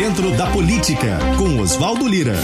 dentro 0.00 0.30
da 0.30 0.46
política, 0.46 1.18
com 1.36 1.60
Oswaldo 1.60 2.06
Lira. 2.06 2.36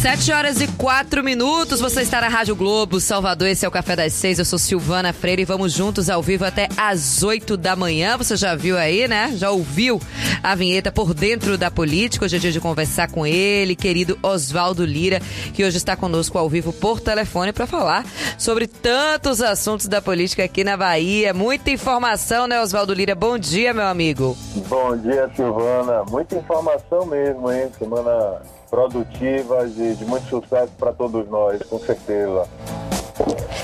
Sete 0.00 0.30
horas 0.30 0.60
e 0.60 0.68
quatro 0.68 1.24
minutos, 1.24 1.80
você 1.80 2.02
está 2.02 2.20
na 2.20 2.28
Rádio 2.28 2.54
Globo, 2.54 3.00
Salvador, 3.00 3.48
esse 3.48 3.66
é 3.66 3.68
o 3.68 3.70
Café 3.70 3.96
das 3.96 4.12
Seis, 4.12 4.38
eu 4.38 4.44
sou 4.44 4.56
Silvana 4.56 5.12
Freire 5.12 5.42
e 5.42 5.44
vamos 5.44 5.72
juntos 5.72 6.08
ao 6.08 6.22
vivo 6.22 6.44
até 6.44 6.68
às 6.76 7.24
oito 7.24 7.56
da 7.56 7.74
manhã, 7.74 8.16
você 8.16 8.36
já 8.36 8.54
viu 8.54 8.78
aí, 8.78 9.08
né? 9.08 9.32
Já 9.34 9.50
ouviu 9.50 10.00
a 10.40 10.54
vinheta 10.54 10.92
por 10.92 11.12
dentro 11.12 11.58
da 11.58 11.68
política, 11.68 12.24
hoje 12.24 12.36
é 12.36 12.38
dia 12.38 12.52
de 12.52 12.60
conversar 12.60 13.10
com 13.10 13.26
ele, 13.26 13.74
querido 13.74 14.16
Oswaldo 14.22 14.84
Lira, 14.84 15.20
que 15.52 15.64
hoje 15.64 15.78
está 15.78 15.96
conosco 15.96 16.38
ao 16.38 16.48
vivo 16.48 16.72
por 16.72 17.00
telefone 17.00 17.52
para 17.52 17.66
falar 17.66 18.06
sobre 18.38 18.68
tantos 18.68 19.42
assuntos 19.42 19.88
da 19.88 20.00
política 20.00 20.44
aqui 20.44 20.62
na 20.62 20.76
Bahia, 20.76 21.34
muita 21.34 21.72
informação, 21.72 22.46
né 22.46 22.62
Oswaldo 22.62 22.94
Lira? 22.94 23.16
Bom 23.16 23.36
dia, 23.36 23.74
meu 23.74 23.88
amigo. 23.88 24.38
Bom 24.68 24.96
dia, 24.96 25.28
Silvana, 25.34 26.04
muita 26.08 26.36
informação 26.36 27.04
mesmo, 27.04 27.50
hein? 27.50 27.68
Semana 27.76 28.40
produtivas 28.68 29.78
e 29.78 29.94
de 29.94 30.04
muito 30.04 30.28
sucesso 30.28 30.72
para 30.78 30.92
todos 30.92 31.28
nós, 31.28 31.62
com 31.62 31.78
certeza. 31.78 32.46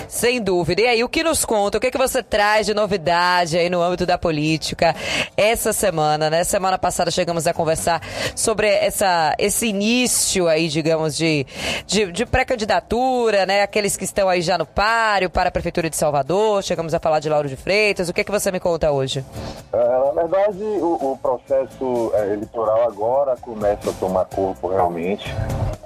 Sem 0.09 0.41
dúvida. 0.41 0.83
E 0.83 0.87
aí, 0.87 1.05
o 1.05 1.09
que 1.09 1.23
nos 1.23 1.45
conta? 1.45 1.79
O 1.79 1.81
que, 1.81 1.89
é 1.89 1.91
que 1.91 1.99
você 1.99 2.23
traz 2.23 2.67
de 2.67 2.75
novidade 2.75 3.59
aí 3.59 3.69
no 3.69 3.83
âmbito 3.83 4.07
da 4.07 4.17
política 4.17 4.95
essa 5.37 5.73
semana, 5.73 6.31
né? 6.31 6.45
Semana 6.45 6.79
passada 6.79 7.11
chegamos 7.11 7.47
a 7.47 7.53
conversar 7.53 8.01
sobre 8.35 8.69
essa, 8.69 9.35
esse 9.39 9.67
início 9.67 10.49
aí, 10.49 10.69
digamos, 10.69 11.17
de, 11.17 11.47
de, 11.87 12.13
de 12.13 12.27
pré-candidatura, 12.27 13.47
né? 13.47 13.63
Aqueles 13.63 13.97
que 13.97 14.05
estão 14.05 14.29
aí 14.29 14.41
já 14.41 14.57
no 14.57 14.67
páreo 14.67 15.29
para 15.31 15.49
a 15.49 15.53
Prefeitura 15.53 15.91
de 15.91 15.97
Salvador. 15.97 16.63
Chegamos 16.63 16.95
a 16.95 17.01
falar 17.01 17.21
de 17.21 17.29
Lauro 17.29 17.49
de 17.49 17.57
Freitas. 17.57 18.09
O 18.09 18.13
que, 18.13 18.21
é 18.21 18.25
que 18.25 18.31
você 18.31 18.51
me 18.51 18.61
conta 18.61 18.91
hoje? 18.91 19.25
É, 19.73 19.77
na 20.15 20.23
verdade, 20.23 20.63
o, 20.63 21.13
o 21.13 21.19
processo 21.21 22.13
é, 22.15 22.33
eleitoral 22.33 22.89
agora 22.89 23.37
começa 23.37 23.91
a 23.91 23.93
tomar 23.95 24.25
corpo 24.27 24.69
realmente. 24.69 25.35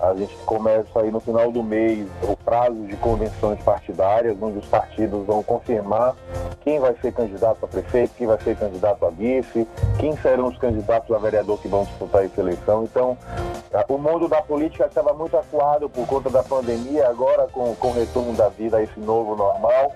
A 0.01 0.15
gente 0.15 0.35
começa 0.47 1.01
aí 1.01 1.11
no 1.11 1.21
final 1.21 1.51
do 1.51 1.63
mês 1.63 2.07
o 2.23 2.37
prazo 2.49 2.87
de 2.87 2.97
convenções 2.97 3.63
partidárias, 3.63 4.35
onde 4.41 4.57
os 4.57 4.65
partidos 4.65 5.27
vão 5.27 5.43
confirmar 5.43 6.17
quem 6.65 6.79
vai 6.79 6.95
ser 7.01 7.13
candidato 7.13 7.65
a 7.65 7.69
prefeito, 7.69 8.15
quem 8.17 8.27
vai 8.27 8.39
ser 8.41 8.57
candidato 8.57 9.05
a 9.07 9.11
vice, 9.11 9.67
quem 9.99 10.17
serão 10.19 10.49
os 10.49 10.59
candidatos 10.59 11.15
a 11.15 11.19
vereador 11.19 11.61
que 11.61 11.69
vão 11.69 11.85
disputar 11.85 12.25
essa 12.25 12.41
eleição. 12.41 12.85
Então, 12.85 13.17
o 13.89 13.99
mundo 13.99 14.29
da 14.29 14.43
política 14.43 14.87
estava 14.87 15.13
muito 15.13 15.37
acuado 15.37 15.89
por 15.89 16.07
conta 16.07 16.31
da 16.31 16.43
pandemia, 16.43 17.09
agora 17.09 17.47
com, 17.49 17.75
com 17.77 17.89
o 17.89 17.93
retorno 17.93 18.33
da 18.33 18.49
vida 18.49 18.79
a 18.79 18.83
esse 18.83 18.99
novo 18.99 19.37
normal, 19.37 19.93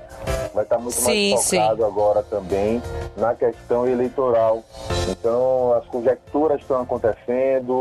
vai 0.54 0.64
estar 0.64 0.78
muito 0.78 0.94
sim, 0.94 1.30
mais 1.30 1.50
focado 1.50 1.76
sim. 1.76 1.84
agora 1.84 2.22
também 2.22 2.82
na 3.16 3.34
questão 3.34 3.86
eleitoral. 3.86 4.62
Então, 5.08 5.72
as 5.74 5.84
conjecturas 5.86 6.60
estão 6.60 6.82
acontecendo, 6.82 7.72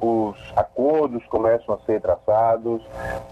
os 0.00 0.36
acordos 0.56 1.24
começam 1.26 1.74
a 1.74 1.78
ser 1.84 2.00
traçados, 2.00 2.82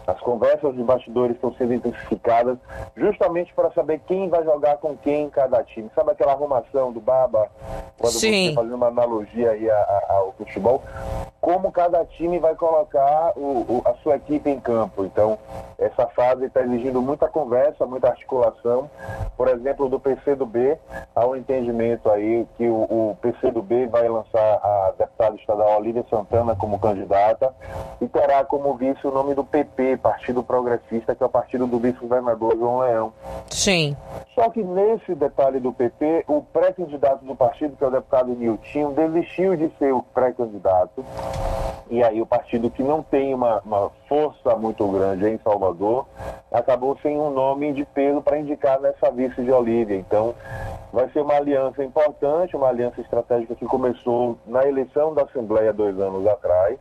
as 0.06 0.18
conversas 0.20 0.74
de 0.74 0.82
bastidores 0.82 1.36
estão 1.36 1.54
sendo 1.54 1.74
intensificadas, 1.74 2.58
justamente 2.96 3.52
para 3.54 3.70
saber 3.72 4.00
quem 4.06 4.28
vai 4.28 4.44
jogar 4.44 4.76
com 4.78 4.96
quem 5.02 5.24
em 5.24 5.30
cada 5.30 5.62
time. 5.64 5.90
Sabe 5.94 6.12
aquela 6.12 6.32
arrumação 6.32 6.92
do 6.92 7.00
Baba, 7.00 7.48
quando 7.98 8.14
Sim. 8.14 8.48
você 8.48 8.54
fazendo 8.54 8.74
uma 8.76 8.88
analogia 8.88 9.50
aí 9.50 9.68
ao 10.08 10.32
futebol? 10.32 10.82
Como 11.40 11.72
cada 11.72 12.04
time 12.04 12.38
vai 12.38 12.54
colocar 12.54 13.32
o, 13.36 13.40
o, 13.40 13.82
a 13.84 13.94
sua 14.02 14.16
equipe 14.16 14.50
em 14.50 14.60
campo. 14.60 15.04
Então, 15.04 15.38
essa 15.78 16.06
fase 16.08 16.46
está 16.46 16.62
exigindo 16.62 17.00
muita 17.00 17.28
conversa, 17.28 17.86
muita 17.86 18.08
articulação. 18.08 18.90
Por 19.36 19.48
exemplo, 19.48 19.88
do 19.88 20.00
PCdoB, 20.00 20.76
há 21.14 21.26
um 21.26 21.36
entendimento 21.36 22.10
aí 22.10 22.46
que 22.56 22.68
o, 22.68 22.82
o 22.82 23.18
PCdoB 23.22 23.86
vai 23.86 24.08
lançar 24.08 24.38
a 24.38 24.94
deputada 24.98 25.36
estadual 25.36 25.78
Olívia 25.78 26.04
Santana 26.10 26.56
como 26.56 26.78
candidata 26.78 27.54
e 28.00 28.08
terá 28.08 28.44
como 28.44 28.74
vice 28.74 29.06
o 29.06 29.10
nome 29.10 29.34
do 29.34 29.44
PP, 29.44 29.98
Partido 29.98 30.42
Progressista, 30.42 31.14
que 31.14 31.22
é 31.22 31.26
o 31.26 31.30
partido 31.30 31.66
do 31.66 31.78
vice-governador 31.78 32.56
João 32.56 32.78
Leão. 32.80 33.12
Sim. 33.50 33.96
Só 34.38 34.50
que 34.50 34.62
nesse 34.62 35.16
detalhe 35.16 35.58
do 35.58 35.72
PP, 35.72 36.26
o 36.28 36.40
pré-candidato 36.40 37.24
do 37.24 37.34
partido, 37.34 37.76
que 37.76 37.82
é 37.82 37.88
o 37.88 37.90
deputado 37.90 38.36
Niltinho, 38.36 38.92
desistiu 38.92 39.56
de 39.56 39.68
ser 39.80 39.92
o 39.92 40.00
pré-candidato. 40.00 41.04
E 41.90 42.02
aí 42.02 42.20
o 42.20 42.26
partido 42.26 42.70
que 42.70 42.82
não 42.82 43.02
tem 43.02 43.34
uma, 43.34 43.60
uma 43.64 43.90
força 44.08 44.54
muito 44.56 44.86
grande 44.88 45.28
em 45.28 45.38
Salvador, 45.38 46.06
acabou 46.52 46.96
sem 47.02 47.18
um 47.18 47.30
nome 47.30 47.72
de 47.72 47.84
peso 47.84 48.20
para 48.20 48.38
indicar 48.38 48.80
nessa 48.80 49.10
vice 49.10 49.42
de 49.42 49.50
Olívia. 49.50 49.96
Então, 49.96 50.34
vai 50.92 51.08
ser 51.10 51.20
uma 51.20 51.34
aliança 51.34 51.82
importante, 51.82 52.56
uma 52.56 52.68
aliança 52.68 53.00
estratégica 53.00 53.54
que 53.54 53.66
começou 53.66 54.38
na 54.46 54.66
eleição 54.66 55.14
da 55.14 55.22
Assembleia 55.22 55.72
dois 55.72 55.98
anos 55.98 56.26
atrás 56.26 56.78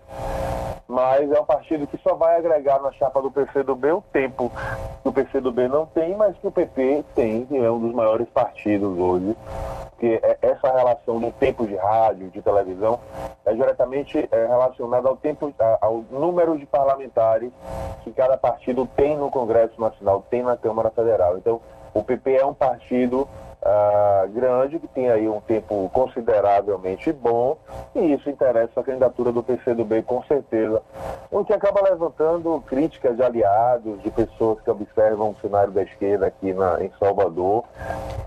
mas 0.87 1.29
é 1.29 1.39
um 1.39 1.45
partido 1.45 1.85
que 1.85 1.97
só 1.97 2.15
vai 2.15 2.37
agregar 2.37 2.81
na 2.81 2.91
chapa 2.93 3.21
do 3.21 3.29
PCdoB 3.29 3.91
o 3.91 4.01
tempo 4.01 4.49
que 5.03 5.09
o 5.09 5.11
PCdoB 5.11 5.67
não 5.67 5.85
tem, 5.85 6.15
mas 6.15 6.35
que 6.37 6.47
o 6.47 6.51
PP 6.51 7.03
tem, 7.13 7.45
que 7.45 7.57
é 7.57 7.69
um 7.69 7.79
dos 7.79 7.93
maiores 7.93 8.27
partidos 8.29 8.97
hoje. 8.97 9.35
Que 9.99 10.19
é 10.23 10.37
essa 10.41 10.71
relação 10.71 11.19
do 11.19 11.31
tempo 11.31 11.65
de 11.65 11.75
rádio, 11.75 12.29
de 12.29 12.41
televisão, 12.41 12.99
é 13.45 13.53
diretamente 13.53 14.29
é, 14.31 14.45
relacionada 14.87 15.09
ao 15.09 15.17
tempo, 15.17 15.53
ao 15.81 16.03
número 16.09 16.57
de 16.57 16.65
parlamentares 16.65 17.51
que 18.03 18.11
cada 18.11 18.37
partido 18.37 18.87
tem 18.95 19.17
no 19.17 19.29
Congresso 19.29 19.79
Nacional, 19.79 20.25
tem 20.29 20.41
na 20.41 20.55
Câmara 20.55 20.89
Federal. 20.89 21.37
Então, 21.37 21.61
o 21.93 22.01
PP 22.01 22.37
é 22.37 22.45
um 22.45 22.53
partido 22.53 23.27
uh, 23.67 24.29
grande, 24.29 24.79
que 24.79 24.87
tem 24.87 25.09
aí 25.09 25.27
um 25.27 25.41
tempo 25.41 25.89
consideravelmente 25.93 27.11
bom, 27.11 27.57
e 27.93 28.13
isso 28.13 28.29
interessa 28.29 28.79
a 28.79 28.83
candidatura 28.83 29.31
do 29.31 29.43
PCdoB 29.43 30.01
com 30.03 30.23
certeza. 30.23 30.81
O 31.29 31.43
que 31.43 31.53
acaba 31.53 31.81
levantando 31.81 32.63
críticas 32.67 33.17
de 33.17 33.23
aliados, 33.23 34.01
de 34.01 34.09
pessoas 34.09 34.61
que 34.61 34.71
observam 34.71 35.31
o 35.31 35.35
cenário 35.41 35.71
da 35.71 35.83
esquerda 35.83 36.27
aqui 36.27 36.53
na, 36.53 36.83
em 36.83 36.91
Salvador, 36.97 37.65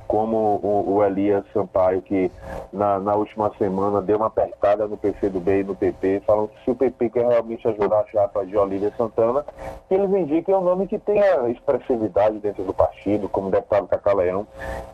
como 0.07 0.61
o, 0.63 0.97
o 0.97 1.05
Elias 1.05 1.45
Sampaio, 1.55 2.03
que 2.03 2.31
na, 2.73 2.99
na, 2.99 3.15
última 3.15 3.51
semana 3.57 4.03
deu 4.03 4.17
uma 4.17 4.27
apertada 4.27 4.87
no 4.89 4.97
PCdoB 4.97 5.61
e 5.61 5.65
no 5.65 5.77
PP, 5.77 6.23
falando 6.27 6.49
que 6.49 6.65
se 6.65 6.71
o 6.73 6.75
PP 6.75 7.11
quer 7.11 7.29
realmente 7.29 7.67
ajudar 7.69 8.01
a 8.01 8.07
chapa 8.07 8.45
de 8.45 8.57
Olívia 8.57 8.93
Santana, 8.97 9.45
que 9.89 9.95
eles 9.95 10.11
indiquem 10.11 10.55
um 10.55 10.61
nome 10.61 10.89
que 10.89 10.99
tenha 10.99 11.49
expressividade 11.49 12.39
dentro 12.41 12.65
do 12.65 12.75
partido, 12.75 13.29
como 13.29 13.51
deputado 13.51 13.87
Cacaleão, 13.87 14.47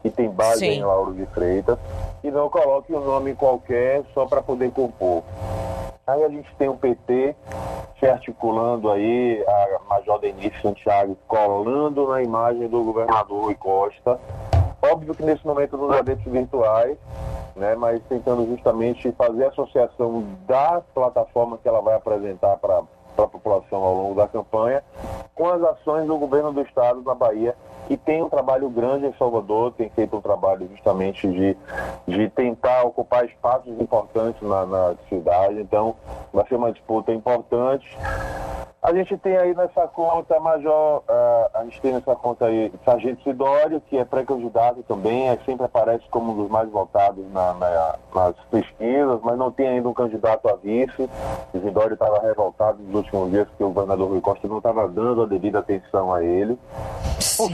que 0.03 0.11
tem 0.11 0.29
base 0.37 0.61
Sim. 0.61 0.67
em 0.67 0.85
Lauro 0.85 1.15
de 1.15 1.27
Freitas, 1.27 1.79
e 2.23 2.31
não 2.31 2.49
coloque 2.49 2.95
um 2.95 3.01
nome 3.01 3.35
qualquer 3.35 4.05
só 4.13 4.27
para 4.27 4.43
poder 4.43 4.71
compor. 4.71 5.23
Aí 6.07 6.23
a 6.23 6.29
gente 6.29 6.55
tem 6.57 6.69
o 6.69 6.77
PT 6.77 7.35
se 7.99 8.07
articulando 8.07 8.91
aí, 8.91 9.43
a 9.49 9.81
Major 9.89 10.21
Denise 10.21 10.55
Santiago 10.61 11.17
colando 11.27 12.07
na 12.09 12.23
imagem 12.23 12.69
do 12.69 12.85
governador 12.85 13.45
Rui 13.45 13.55
Costa. 13.55 14.21
Óbvio 14.83 15.15
que 15.15 15.23
nesse 15.23 15.45
momento 15.47 15.77
nos 15.77 15.91
adeptos 15.97 16.31
virtuais, 16.31 16.97
né, 17.57 17.75
mas 17.75 18.03
tentando 18.09 18.47
justamente 18.47 19.11
fazer 19.13 19.47
a 19.47 19.49
associação 19.49 20.23
da 20.47 20.83
plataforma 20.95 21.59
que 21.59 21.67
ela 21.67 21.81
vai 21.81 21.95
apresentar 21.95 22.57
para 22.59 22.83
a 23.25 23.29
população 23.29 23.83
ao 23.83 23.95
longo 23.95 24.15
da 24.15 24.29
campanha 24.29 24.83
com 25.35 25.49
as 25.49 25.63
ações 25.63 26.07
do 26.07 26.17
governo 26.17 26.53
do 26.53 26.63
estado 26.63 27.03
na 27.03 27.15
Bahia 27.15 27.55
que 27.87 27.97
tem 27.97 28.23
um 28.23 28.29
trabalho 28.29 28.69
grande 28.69 29.07
em 29.07 29.13
Salvador, 29.15 29.73
tem 29.73 29.89
feito 29.91 30.17
um 30.17 30.21
trabalho 30.21 30.69
justamente 30.69 31.29
de, 31.29 31.57
de 32.07 32.29
tentar 32.31 32.83
ocupar 32.83 33.25
espaços 33.25 33.81
importantes 33.81 34.43
na, 34.43 34.67
na 34.67 34.95
cidade. 35.09 35.61
Então, 35.61 35.95
vai 36.33 36.47
ser 36.49 36.57
uma 36.57 36.73
disputa 36.73 37.13
importante. 37.13 37.87
A 38.87 38.95
gente 38.95 39.17
tem 39.19 39.37
aí 39.37 39.53
nessa 39.53 39.89
conta 39.89 40.39
Major, 40.39 40.99
uh, 40.99 41.51
a 41.55 41.65
gente 41.65 41.81
tem 41.81 41.93
nessa 41.93 42.15
conta 42.15 42.47
aí 42.47 42.73
Sargento 42.85 43.21
Sidório, 43.25 43.81
que 43.81 43.99
é 43.99 44.05
pré-candidato 44.05 44.85
também, 44.85 45.29
é, 45.29 45.37
sempre 45.45 45.67
aparece 45.67 46.05
como 46.09 46.31
um 46.31 46.37
dos 46.37 46.49
mais 46.49 46.71
votados 46.71 47.25
na, 47.33 47.53
na, 47.55 47.97
nas 48.15 48.37
pesquisas, 48.49 49.21
mas 49.25 49.37
não 49.37 49.51
tem 49.51 49.67
ainda 49.67 49.89
um 49.89 49.93
candidato 49.93 50.49
a 50.49 50.55
vice. 50.55 51.11
O 51.53 51.59
Sidório 51.59 51.95
estava 51.95 52.21
revoltado 52.21 52.81
nos 52.81 52.95
últimos 52.95 53.33
dias 53.33 53.49
porque 53.49 53.65
o 53.65 53.73
governador 53.73 54.09
Rui 54.09 54.21
Costa 54.21 54.47
não 54.47 54.59
estava 54.59 54.87
dando 54.87 55.23
a 55.23 55.27
devida 55.27 55.59
atenção 55.59 56.15
a 56.15 56.23
ele. 56.23 56.57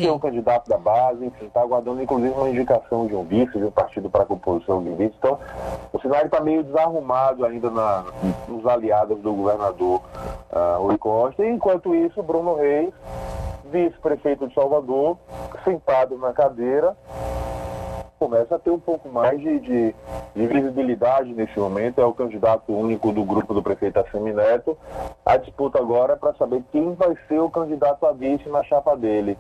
É 0.09 0.13
um 0.13 0.19
candidato 0.19 0.69
da 0.69 0.79
base, 0.79 1.25
enfim, 1.25 1.47
está 1.47 1.61
aguardando 1.61 2.03
inclusive 2.03 2.35
uma 2.35 2.51
indicação 2.51 3.07
de 3.07 3.15
um 3.15 3.25
vice, 3.25 3.59
de 3.59 3.65
um 3.65 3.71
partido 3.71 4.11
para 4.11 4.23
a 4.23 4.27
composição 4.27 4.83
de 4.83 4.91
vice. 4.91 5.15
Então, 5.19 5.39
o 5.93 6.01
cenário 6.01 6.27
está 6.27 6.41
meio 6.41 6.63
desarrumado 6.63 7.45
ainda 7.45 7.71
na, 7.71 8.05
nos 8.49 8.67
aliados 8.67 9.19
do 9.21 9.33
governador 9.33 10.01
uh, 10.51 10.83
Rui 10.83 10.99
Costa 10.99 11.23
Costa. 11.23 11.45
E, 11.45 11.51
enquanto 11.51 11.95
isso, 11.95 12.23
Bruno 12.23 12.55
Reis, 12.55 12.93
vice-prefeito 13.71 14.49
de 14.49 14.55
Salvador, 14.55 15.19
sentado 15.65 16.17
na 16.19 16.33
cadeira, 16.33 16.97
começa 18.23 18.55
a 18.55 18.59
ter 18.59 18.71
um 18.71 18.79
pouco 18.79 19.09
mais 19.09 19.41
de, 19.41 19.59
de, 19.59 19.95
de, 20.37 20.47
visibilidade 20.47 21.35
nesse 21.35 21.59
momento. 21.59 22.01
É 22.01 22.05
o 22.05 22.15
candidato 22.15 22.73
único 22.73 23.11
do 23.11 23.25
grupo 23.25 23.53
do 23.53 23.61
prefeito 23.61 23.99
Assemineto. 23.99 24.79
A 25.27 25.37
disputa 25.37 25.81
agora 25.81 26.13
é 26.13 26.17
para 26.17 26.33
saber 26.35 26.63
quem 26.71 26.95
vai 26.95 27.17
ser 27.27 27.41
o 27.41 27.51
candidato 27.51 28.07
a 28.07 28.13
vice 28.13 28.49
na 28.49 28.63
chapa 28.63 28.97
dele. 28.97 29.37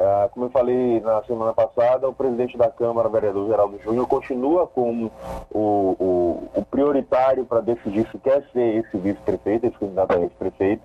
Ah, 0.00 0.30
como 0.32 0.46
eu 0.46 0.50
falei 0.50 1.00
na 1.00 1.22
semana 1.24 1.52
passada, 1.52 2.08
o 2.08 2.14
presidente 2.14 2.56
da 2.56 2.70
Câmara, 2.70 3.10
vereador 3.10 3.46
Geraldo 3.46 3.78
Júnior, 3.82 4.06
continua 4.06 4.66
como 4.66 5.12
o, 5.50 5.96
o, 5.98 6.48
o 6.54 6.64
prioritário 6.78 7.44
para 7.44 7.60
decidir 7.60 8.06
se 8.12 8.18
quer 8.18 8.44
ser 8.52 8.76
esse 8.76 8.96
vice-prefeito, 8.96 9.66
esse 9.66 9.76
candidato 9.76 10.12
a 10.12 10.16
vice-prefeito. 10.16 10.82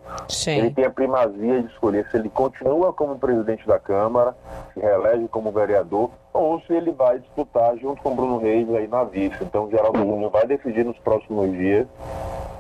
Ele 0.47 0.71
tem 0.71 0.85
a 0.85 0.89
primazia 0.89 1.61
de 1.61 1.67
escolher 1.67 2.07
se 2.09 2.17
ele 2.17 2.29
continua 2.29 2.91
como 2.91 3.19
presidente 3.19 3.67
da 3.67 3.79
Câmara, 3.79 4.35
se 4.73 4.79
reelege 4.79 5.27
como 5.27 5.51
vereador, 5.51 6.09
ou 6.33 6.59
se 6.61 6.73
ele 6.73 6.91
vai 6.91 7.19
disputar 7.19 7.77
junto 7.77 8.01
com 8.01 8.15
Bruno 8.15 8.39
Reis 8.39 8.67
aí 8.73 8.87
na 8.87 9.03
vice. 9.03 9.37
Então, 9.43 9.69
Geraldo 9.69 9.99
Júnior 9.99 10.31
vai 10.31 10.47
decidir 10.47 10.83
nos 10.83 10.97
próximos 10.97 11.51
dias. 11.51 11.87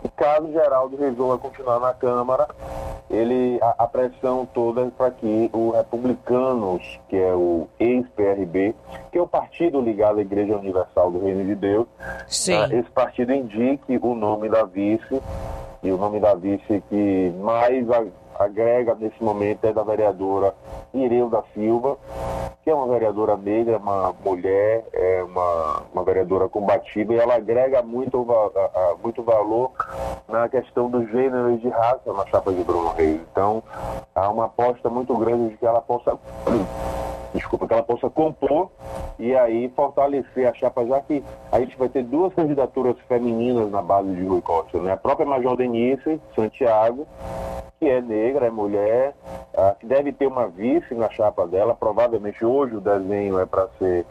E 0.03 0.09
caso 0.09 0.51
Geraldo 0.51 0.95
resolva 0.95 1.39
continuar 1.39 1.79
na 1.79 1.93
Câmara, 1.93 2.47
ele 3.09 3.59
a, 3.61 3.83
a 3.83 3.87
pressão 3.87 4.47
toda 4.53 4.81
é 4.81 4.89
para 4.89 5.11
que 5.11 5.49
o 5.53 5.71
Republicanos, 5.71 6.99
que 7.09 7.15
é 7.15 7.33
o 7.33 7.67
ex-PRB, 7.79 8.75
que 9.11 9.17
é 9.17 9.21
o 9.21 9.27
partido 9.27 9.81
ligado 9.81 10.19
à 10.19 10.21
Igreja 10.21 10.57
Universal 10.57 11.11
do 11.11 11.23
Reino 11.23 11.45
de 11.45 11.55
Deus, 11.55 11.87
uh, 11.87 12.73
esse 12.73 12.89
partido 12.91 13.33
indique 13.33 13.99
o 14.01 14.15
nome 14.15 14.49
da 14.49 14.63
vice, 14.63 15.21
e 15.83 15.91
o 15.91 15.97
nome 15.97 16.19
da 16.19 16.33
vice 16.33 16.81
que 16.89 17.33
mais 17.41 17.85
agrega 18.37 18.95
nesse 18.95 19.23
momento 19.23 19.65
é 19.65 19.73
da 19.73 19.83
vereadora 19.83 20.53
Ireu 20.93 21.29
da 21.29 21.43
Silva, 21.53 21.97
que 22.63 22.69
é 22.69 22.73
uma 22.73 22.87
vereadora 22.87 23.35
negra, 23.35 23.77
uma 23.77 24.13
mulher, 24.23 24.85
é 24.93 25.23
uma, 25.23 25.83
uma 25.93 26.03
vereadora 26.03 26.47
combativa, 26.47 27.13
e 27.13 27.17
ela 27.17 27.35
agrega 27.35 27.81
muito, 27.81 28.25
muito 29.01 29.21
valor 29.23 29.71
na 30.27 30.47
questão 30.47 30.89
do 30.89 31.05
gênero 31.07 31.51
e 31.51 31.57
de 31.57 31.69
raça 31.69 32.13
na 32.13 32.25
chapa 32.27 32.53
de 32.53 32.63
Bruno 32.63 32.93
Reis. 32.93 33.19
Então, 33.31 33.61
há 34.15 34.29
uma 34.29 34.45
aposta 34.45 34.89
muito 34.89 35.15
grande 35.17 35.49
de 35.49 35.57
que 35.57 35.65
ela 35.65 35.81
possa 35.81 36.17
desculpa, 37.33 37.67
que 37.67 37.73
ela 37.73 37.83
possa 37.83 38.09
compor 38.09 38.69
e 39.19 39.35
aí 39.35 39.69
fortalecer 39.75 40.47
a 40.47 40.53
chapa, 40.53 40.85
já 40.85 40.99
que 41.01 41.23
a 41.51 41.59
gente 41.59 41.77
vai 41.77 41.89
ter 41.89 42.03
duas 42.03 42.33
candidaturas 42.33 42.95
femininas 43.07 43.69
na 43.71 43.81
base 43.81 44.13
de 44.13 44.23
Rui 44.23 44.41
Costa, 44.41 44.79
né? 44.79 44.93
A 44.93 44.97
própria 44.97 45.25
Major 45.25 45.55
Denise 45.55 46.19
Santiago, 46.35 47.07
que 47.79 47.89
é 47.89 48.01
negra, 48.01 48.47
é 48.47 48.49
mulher, 48.49 49.15
uh, 49.53 49.75
que 49.79 49.85
deve 49.85 50.11
ter 50.11 50.27
uma 50.27 50.47
vice 50.47 50.93
na 50.93 51.09
chapa 51.09 51.47
dela, 51.47 51.75
provavelmente 51.75 52.45
hoje 52.45 52.75
o 52.75 52.81
desenho 52.81 53.39
é 53.39 53.45
para 53.45 53.67
ser 53.79 54.05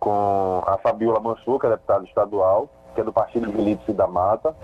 com 0.00 0.62
a 0.66 0.78
Fabiola 0.78 1.20
Mansur, 1.20 1.60
que 1.60 1.66
é 1.66 1.70
deputada 1.70 2.04
estadual, 2.04 2.68
que 2.94 3.00
é 3.00 3.04
do 3.04 3.12
partido 3.12 3.50
de 3.50 3.56
Lídice 3.56 3.92
da 3.92 4.06
Mata. 4.06 4.54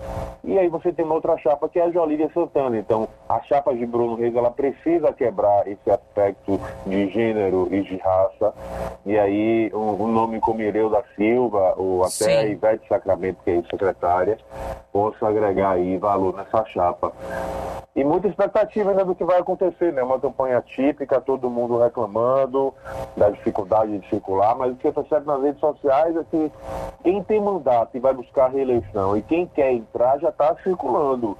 E 0.43 0.57
aí 0.57 0.67
você 0.69 0.91
tem 0.91 1.05
uma 1.05 1.15
outra 1.15 1.37
chapa 1.37 1.67
que 1.67 1.79
é 1.79 1.83
a 1.83 1.91
Jolívia 1.91 2.29
Santana. 2.33 2.77
Então, 2.77 3.07
a 3.27 3.41
chapa 3.43 3.73
de 3.75 3.85
Bruno 3.85 4.15
Reis, 4.15 4.35
ela 4.35 4.51
precisa 4.51 5.11
quebrar 5.13 5.67
esse 5.67 5.89
aspecto 5.89 6.59
de 6.85 7.09
gênero 7.09 7.67
e 7.71 7.81
de 7.81 7.97
raça. 7.97 8.53
E 9.05 9.17
aí, 9.17 9.71
um, 9.73 10.03
um 10.03 10.07
nome 10.07 10.39
como 10.39 10.61
Ireu 10.61 10.89
da 10.89 11.03
Silva, 11.15 11.73
ou 11.77 12.01
até 12.01 12.09
Sim. 12.09 12.37
a 12.37 12.45
Ivete 12.45 12.87
Sacramento, 12.87 13.37
que 13.43 13.51
é 13.51 13.61
secretária, 13.69 14.37
possa 14.91 15.27
agregar 15.27 15.71
aí 15.71 15.97
valor 15.97 16.35
nessa 16.35 16.65
chapa. 16.65 17.13
E 17.95 18.03
muita 18.03 18.27
expectativa 18.27 18.91
ainda 18.91 19.03
do 19.03 19.13
que 19.13 19.25
vai 19.25 19.39
acontecer, 19.39 19.91
né? 19.91 20.01
Uma 20.01 20.19
campanha 20.19 20.61
típica, 20.61 21.19
todo 21.19 21.49
mundo 21.49 21.77
reclamando 21.79 22.73
da 23.17 23.29
dificuldade 23.29 23.97
de 23.97 24.07
circular, 24.09 24.55
mas 24.55 24.71
o 24.71 24.75
que 24.75 24.83
você 24.83 24.93
percebe 24.93 25.25
nas 25.25 25.41
redes 25.41 25.59
sociais 25.59 26.15
é 26.15 26.23
que 26.23 26.51
quem 27.03 27.21
tem 27.23 27.41
mandato 27.41 27.97
e 27.97 27.99
vai 27.99 28.13
buscar 28.19 28.49
reeleição 28.49 29.15
e 29.15 29.21
quem 29.21 29.47
quer 29.47 29.71
entrar 29.71 30.19
já 30.19 30.29
está 30.29 30.55
circulando. 30.63 31.37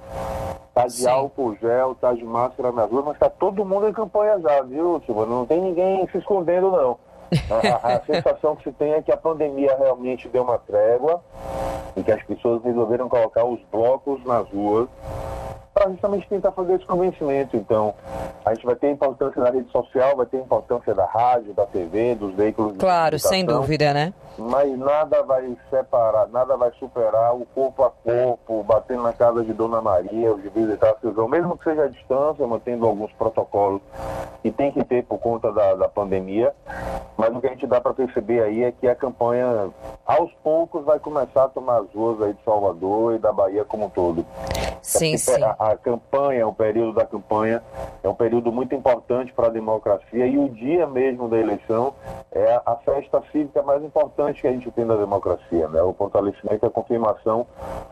Tá 0.74 0.86
de 0.86 0.92
Sim. 0.92 1.08
álcool 1.08 1.56
gel, 1.60 1.94
tá 1.94 2.12
de 2.12 2.24
máscara 2.24 2.72
nas 2.72 2.90
ruas, 2.90 3.04
mas 3.04 3.18
tá 3.18 3.28
todo 3.28 3.64
mundo 3.64 3.88
em 3.88 3.92
campanha 3.92 4.38
já, 4.40 4.62
viu, 4.62 5.02
Silvana? 5.04 5.34
Não 5.34 5.46
tem 5.46 5.60
ninguém 5.60 6.06
se 6.08 6.18
escondendo, 6.18 6.70
não. 6.70 6.96
A, 7.50 7.94
a, 7.94 8.00
sensação 8.06 8.56
que 8.56 8.64
se 8.64 8.72
tem 8.72 8.92
é 8.92 9.02
que 9.02 9.12
a 9.12 9.16
pandemia 9.16 9.76
realmente 9.76 10.28
deu 10.28 10.42
uma 10.42 10.58
trégua 10.58 11.22
e 11.96 12.02
que 12.02 12.12
as 12.12 12.22
pessoas 12.22 12.62
resolveram 12.62 13.08
colocar 13.08 13.44
os 13.44 13.60
blocos 13.70 14.24
nas 14.24 14.48
ruas 14.48 14.88
para 15.72 15.90
justamente 15.90 16.28
tentar 16.28 16.52
fazer 16.52 16.74
esse 16.74 16.84
convencimento. 16.84 17.56
Então, 17.56 17.94
a 18.44 18.54
gente 18.54 18.66
vai 18.66 18.74
ter 18.74 18.90
importância 18.90 19.40
da 19.40 19.50
rede 19.50 19.70
social, 19.70 20.16
vai 20.16 20.26
ter 20.26 20.38
importância 20.38 20.94
da 20.94 21.04
rádio, 21.04 21.54
da 21.54 21.66
TV, 21.66 22.14
dos 22.14 22.34
veículos. 22.34 22.76
Claro, 22.78 23.18
sem 23.18 23.44
dúvida, 23.44 23.92
né? 23.94 24.12
Mas 24.38 24.76
nada 24.78 25.22
vai 25.22 25.56
separar, 25.68 26.28
nada 26.28 26.56
vai 26.56 26.72
superar 26.78 27.34
o 27.34 27.44
corpo 27.54 27.84
a 27.84 27.90
corpo, 27.90 28.62
batendo 28.62 29.02
na 29.02 29.12
casa 29.12 29.44
de 29.44 29.52
Dona 29.52 29.82
Maria, 29.82 30.34
de 30.34 30.48
visitar 30.48 30.90
a 30.90 30.98
Silvão, 30.98 31.28
mesmo 31.28 31.56
que 31.58 31.64
seja 31.64 31.84
à 31.84 31.88
distância, 31.88 32.46
mantendo 32.46 32.86
alguns 32.86 33.12
protocolos 33.12 33.82
que 34.42 34.50
tem 34.50 34.72
que 34.72 34.82
ter 34.84 35.04
por 35.04 35.18
conta 35.18 35.52
da, 35.52 35.74
da 35.74 35.88
pandemia. 35.88 36.54
Mas 37.16 37.36
o 37.36 37.40
que 37.40 37.46
a 37.48 37.50
gente 37.50 37.66
dá 37.66 37.80
para 37.80 37.92
perceber 37.92 38.42
aí 38.42 38.64
é 38.64 38.72
que 38.72 38.88
a 38.88 38.94
campanha, 38.94 39.68
aos 40.06 40.32
poucos, 40.42 40.84
vai 40.84 40.98
começar 40.98 41.44
a 41.44 41.48
tomar 41.48 41.80
as 41.80 41.92
ruas 41.92 42.22
aí 42.22 42.32
de 42.32 42.42
Salvador 42.42 43.14
e 43.14 43.18
da 43.18 43.30
Bahia 43.30 43.62
como 43.62 43.86
um 43.86 43.90
todo. 43.90 44.24
Sim, 44.80 45.18
sim. 45.18 45.42
A, 45.42 45.54
a 45.60 45.76
campanha, 45.76 46.48
o 46.48 46.54
período 46.54 46.94
da 46.94 47.04
campanha, 47.04 47.62
é 48.02 48.08
um 48.08 48.14
período 48.14 48.50
muito 48.50 48.74
importante 48.74 49.30
para 49.30 49.48
a 49.48 49.50
democracia 49.50 50.26
e 50.26 50.38
o 50.38 50.48
dia 50.48 50.86
mesmo 50.86 51.28
da 51.28 51.36
eleição 51.36 51.92
é 52.32 52.62
a 52.64 52.76
festa 52.76 53.22
cívica 53.30 53.62
mais 53.62 53.84
importante 53.84 54.40
que 54.40 54.46
a 54.46 54.52
gente 54.52 54.70
tem 54.70 54.86
na 54.86 54.96
democracia, 54.96 55.68
né? 55.68 55.82
O 55.82 55.92
fortalecimento 55.92 56.64
e 56.64 56.66
a 56.66 56.70
confirmação 56.70 57.46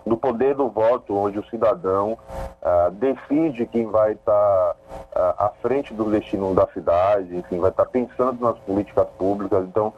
do 0.06 0.16
poder 0.16 0.54
do 0.54 0.70
voto, 0.70 1.14
onde 1.14 1.38
o 1.38 1.44
cidadão 1.50 2.16
ah, 2.62 2.90
decide 2.90 3.66
quem 3.66 3.84
vai 3.86 4.12
estar 4.12 4.32
tá, 4.32 4.76
ah, 5.14 5.46
à 5.46 5.48
frente 5.60 5.92
do 5.92 6.10
destino 6.10 6.54
da 6.54 6.66
cidade, 6.68 7.36
enfim, 7.36 7.58
vai 7.58 7.70
estar 7.70 7.84
tá 7.84 7.90
pensando 7.90 8.42
nas 8.42 8.58
políticas 8.60 9.06
públicas. 9.18 9.62
Então, 9.64 9.92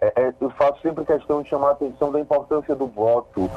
é, 0.00 0.12
é, 0.14 0.34
eu 0.40 0.50
faço 0.50 0.80
sempre 0.80 1.04
questão 1.04 1.42
de 1.42 1.48
chamar 1.48 1.70
a 1.70 1.72
atenção 1.72 2.12
da 2.12 2.20
importância 2.20 2.74
do 2.74 2.86
voto. 2.86 3.50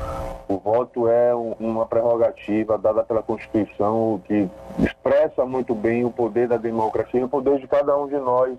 O 0.47 0.57
voto 0.57 1.07
é 1.07 1.35
um, 1.35 1.55
uma 1.59 1.85
prerrogativa 1.85 2.77
dada 2.77 3.03
pela 3.03 3.21
Constituição 3.21 4.19
que 4.25 4.49
expressa 4.79 5.45
muito 5.45 5.75
bem 5.75 6.03
o 6.03 6.11
poder 6.11 6.47
da 6.47 6.57
democracia 6.57 7.23
o 7.23 7.29
poder 7.29 7.59
de 7.59 7.67
cada 7.67 7.95
um 7.95 8.07
de 8.07 8.17
nós. 8.17 8.57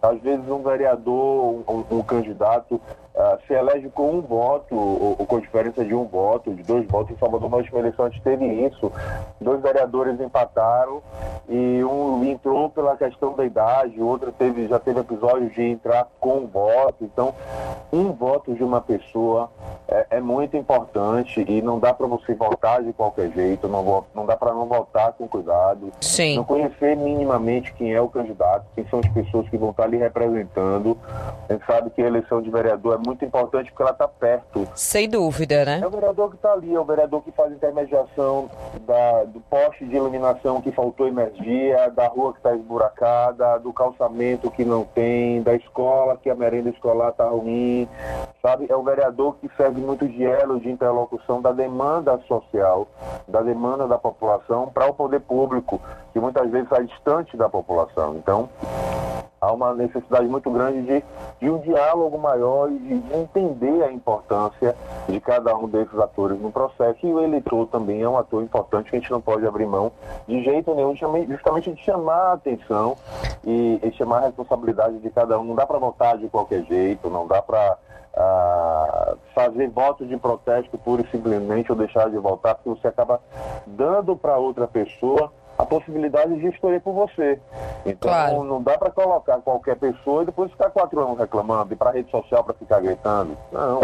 Às 0.00 0.20
vezes 0.20 0.48
um 0.48 0.62
vereador, 0.62 1.64
um, 1.68 1.84
um 1.90 2.02
candidato, 2.02 2.80
uh, 3.16 3.38
se 3.46 3.54
elege 3.54 3.88
com 3.88 4.16
um 4.16 4.20
voto, 4.20 4.74
ou, 4.74 5.16
ou, 5.18 5.26
com 5.26 5.40
diferença 5.40 5.84
de 5.84 5.94
um 5.94 6.04
voto, 6.04 6.54
de 6.54 6.62
dois 6.62 6.86
votos. 6.86 7.12
Em 7.14 7.18
Salvador, 7.18 7.50
na 7.50 7.56
última 7.56 7.78
eleição, 7.78 8.04
a 8.04 8.08
gente 8.08 8.22
teve 8.22 8.44
isso. 8.44 8.92
Dois 9.40 9.60
vereadores 9.60 10.20
empataram 10.20 11.02
e 11.48 11.82
um 11.84 12.24
entrou 12.24 12.68
pela 12.68 12.96
questão 12.96 13.34
da 13.34 13.44
idade, 13.44 14.00
o 14.00 14.06
outro 14.06 14.32
teve, 14.32 14.66
já 14.68 14.78
teve 14.78 15.00
episódios 15.00 15.52
de 15.54 15.62
entrar 15.62 16.08
com 16.20 16.38
um 16.38 16.46
voto. 16.46 17.04
Então, 17.04 17.34
um 17.92 18.12
voto 18.12 18.54
de 18.54 18.62
uma 18.62 18.80
pessoa 18.80 19.50
é, 19.88 20.06
é 20.10 20.20
muito 20.20 20.56
importante 20.56 21.44
e 21.46 21.62
não 21.62 21.78
dá 21.78 21.94
para 21.94 22.06
você 22.06 22.34
votar 22.34 22.82
de 22.82 22.92
qualquer 22.92 23.30
jeito, 23.30 23.68
não, 23.68 24.04
não 24.14 24.26
dá 24.26 24.36
para 24.36 24.52
não 24.52 24.66
votar 24.66 25.12
com 25.12 25.28
cuidado. 25.28 25.90
Sim. 26.00 26.36
Não 26.36 26.44
conhecer 26.44 26.96
minimamente 26.96 27.72
quem 27.74 27.94
é 27.94 28.00
o 28.00 28.08
candidato, 28.08 28.66
quem 28.74 28.86
são 28.88 29.00
as 29.00 29.08
pessoas 29.08 29.48
que 29.48 29.56
vão 29.56 29.70
estar 29.70 29.84
ali 29.84 29.96
representando. 29.96 30.98
A 31.48 31.52
gente 31.52 31.64
sabe 31.64 31.90
que 31.90 32.02
a 32.02 32.06
eleição 32.06 32.42
de 32.42 32.50
vereador 32.50 32.94
é 32.94 33.05
muito 33.06 33.24
importante 33.24 33.70
porque 33.70 33.82
ela 33.82 33.92
está 33.92 34.08
perto. 34.08 34.68
Sem 34.74 35.08
dúvida, 35.08 35.64
né? 35.64 35.80
É 35.82 35.86
o 35.86 35.90
vereador 35.90 36.30
que 36.30 36.36
está 36.36 36.52
ali, 36.52 36.74
é 36.74 36.80
o 36.80 36.84
vereador 36.84 37.22
que 37.22 37.30
faz 37.30 37.52
intermediação 37.52 38.50
da, 38.86 39.24
do 39.24 39.40
poste 39.40 39.84
de 39.86 39.96
iluminação 39.96 40.60
que 40.60 40.72
faltou 40.72 41.06
energia, 41.06 41.88
da 41.90 42.08
rua 42.08 42.32
que 42.32 42.38
está 42.38 42.54
esburacada, 42.54 43.58
do 43.58 43.72
calçamento 43.72 44.50
que 44.50 44.64
não 44.64 44.84
tem, 44.84 45.40
da 45.42 45.54
escola 45.54 46.18
que 46.20 46.28
a 46.28 46.34
merenda 46.34 46.70
escolar 46.70 47.10
está 47.10 47.28
ruim, 47.28 47.88
sabe? 48.42 48.66
É 48.68 48.76
o 48.76 48.82
vereador 48.82 49.36
que 49.36 49.48
serve 49.56 49.80
muito 49.80 50.08
de 50.08 50.24
elo 50.24 50.58
de 50.58 50.68
interlocução 50.68 51.40
da 51.40 51.52
demanda 51.52 52.18
social, 52.26 52.88
da 53.28 53.40
demanda 53.40 53.86
da 53.86 53.98
população 53.98 54.68
para 54.68 54.86
o 54.86 54.94
poder 54.94 55.20
público, 55.20 55.80
que 56.12 56.18
muitas 56.18 56.50
vezes 56.50 56.70
está 56.70 56.82
distante 56.82 57.36
da 57.36 57.48
população. 57.48 58.16
Então, 58.16 58.48
há 59.46 59.52
uma 59.52 59.72
necessidade 59.74 60.26
muito 60.26 60.50
grande 60.50 60.82
de, 60.82 61.04
de 61.40 61.50
um 61.50 61.58
diálogo 61.58 62.18
maior 62.18 62.70
e 62.70 62.78
de, 62.78 63.16
entender 63.16 63.84
a 63.84 63.92
importância 63.92 64.74
de 65.08 65.20
cada 65.20 65.56
um 65.56 65.68
desses 65.68 65.96
atores 65.98 66.40
no 66.40 66.50
processo. 66.50 67.06
E 67.06 67.12
o 67.12 67.22
eleitor 67.22 67.66
também 67.68 68.02
é 68.02 68.08
um 68.08 68.18
ator 68.18 68.42
importante 68.42 68.90
que 68.90 68.96
a 68.96 68.98
gente 68.98 69.10
não 69.10 69.20
pode 69.20 69.46
abrir 69.46 69.66
mão 69.66 69.92
de 70.26 70.42
jeito 70.42 70.74
nenhum, 70.74 70.94
justamente 70.96 71.72
de 71.72 71.80
chamar 71.82 72.30
a 72.30 72.32
atenção 72.32 72.96
e, 73.44 73.80
e 73.82 73.92
chamar 73.92 74.18
a 74.18 74.26
responsabilidade 74.26 74.98
de 74.98 75.10
cada 75.10 75.38
um. 75.38 75.44
Não 75.44 75.54
dá 75.54 75.64
para 75.64 75.78
votar 75.78 76.18
de 76.18 76.28
qualquer 76.28 76.64
jeito, 76.64 77.08
não 77.08 77.26
dá 77.26 77.40
para 77.40 77.78
uh, 78.16 79.16
fazer 79.34 79.68
voto 79.68 80.04
de 80.04 80.16
protesto 80.16 80.76
pura 80.78 81.02
e 81.02 81.10
simplesmente 81.10 81.70
ou 81.70 81.78
deixar 81.78 82.10
de 82.10 82.18
votar, 82.18 82.56
porque 82.56 82.68
você 82.70 82.88
acaba 82.88 83.20
dando 83.66 84.16
para 84.16 84.36
outra 84.38 84.66
pessoa 84.66 85.30
a 85.58 85.64
possibilidade 85.64 86.36
de 86.38 86.48
escolher 86.48 86.80
por 86.80 86.92
você. 86.92 87.38
Então 87.84 88.10
claro. 88.10 88.44
não 88.44 88.62
dá 88.62 88.76
para 88.76 88.90
colocar 88.90 89.38
qualquer 89.38 89.76
pessoa 89.76 90.22
e 90.22 90.26
depois 90.26 90.50
ficar 90.50 90.70
quatro 90.70 91.00
anos 91.00 91.18
reclamando, 91.18 91.72
ir 91.72 91.76
para 91.76 91.92
rede 91.92 92.10
social 92.10 92.44
para 92.44 92.54
ficar 92.54 92.80
gritando. 92.80 93.36
Não. 93.50 93.80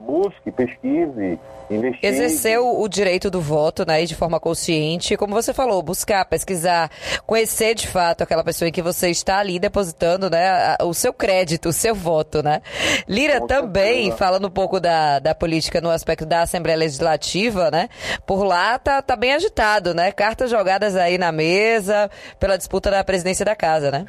busque, 0.00 0.50
pesquise, 0.50 1.38
investigue. 1.70 2.06
Exerceu 2.06 2.80
o 2.80 2.88
direito 2.88 3.30
do 3.30 3.40
voto, 3.40 3.86
né, 3.86 4.04
de 4.04 4.14
forma 4.14 4.38
consciente, 4.40 5.16
como 5.16 5.34
você 5.34 5.52
falou, 5.52 5.82
buscar, 5.82 6.24
pesquisar, 6.24 6.90
conhecer 7.26 7.74
de 7.74 7.86
fato 7.88 8.22
aquela 8.22 8.44
pessoa 8.44 8.68
em 8.68 8.72
que 8.72 8.82
você 8.82 9.10
está 9.10 9.38
ali 9.38 9.58
depositando, 9.58 10.30
né, 10.30 10.76
o 10.82 10.94
seu 10.94 11.12
crédito, 11.12 11.68
o 11.68 11.72
seu 11.72 11.94
voto, 11.94 12.42
né. 12.42 12.62
Lira 13.08 13.40
Com 13.40 13.46
também, 13.46 14.04
certeza. 14.04 14.16
falando 14.16 14.46
um 14.46 14.50
pouco 14.50 14.80
da, 14.80 15.18
da 15.18 15.34
política 15.34 15.80
no 15.80 15.90
aspecto 15.90 16.24
da 16.26 16.42
Assembleia 16.42 16.78
Legislativa, 16.78 17.70
né, 17.70 17.88
por 18.24 18.44
lá 18.44 18.78
tá, 18.78 19.02
tá 19.02 19.16
bem 19.16 19.34
agitado, 19.34 19.94
né, 19.94 20.12
cartas 20.12 20.50
jogadas 20.50 20.95
aí 20.96 21.18
na 21.18 21.30
mesa 21.30 22.10
pela 22.38 22.56
disputa 22.56 22.90
da 22.90 23.04
presidência 23.04 23.44
da 23.44 23.54
casa, 23.54 23.90
né. 23.90 24.06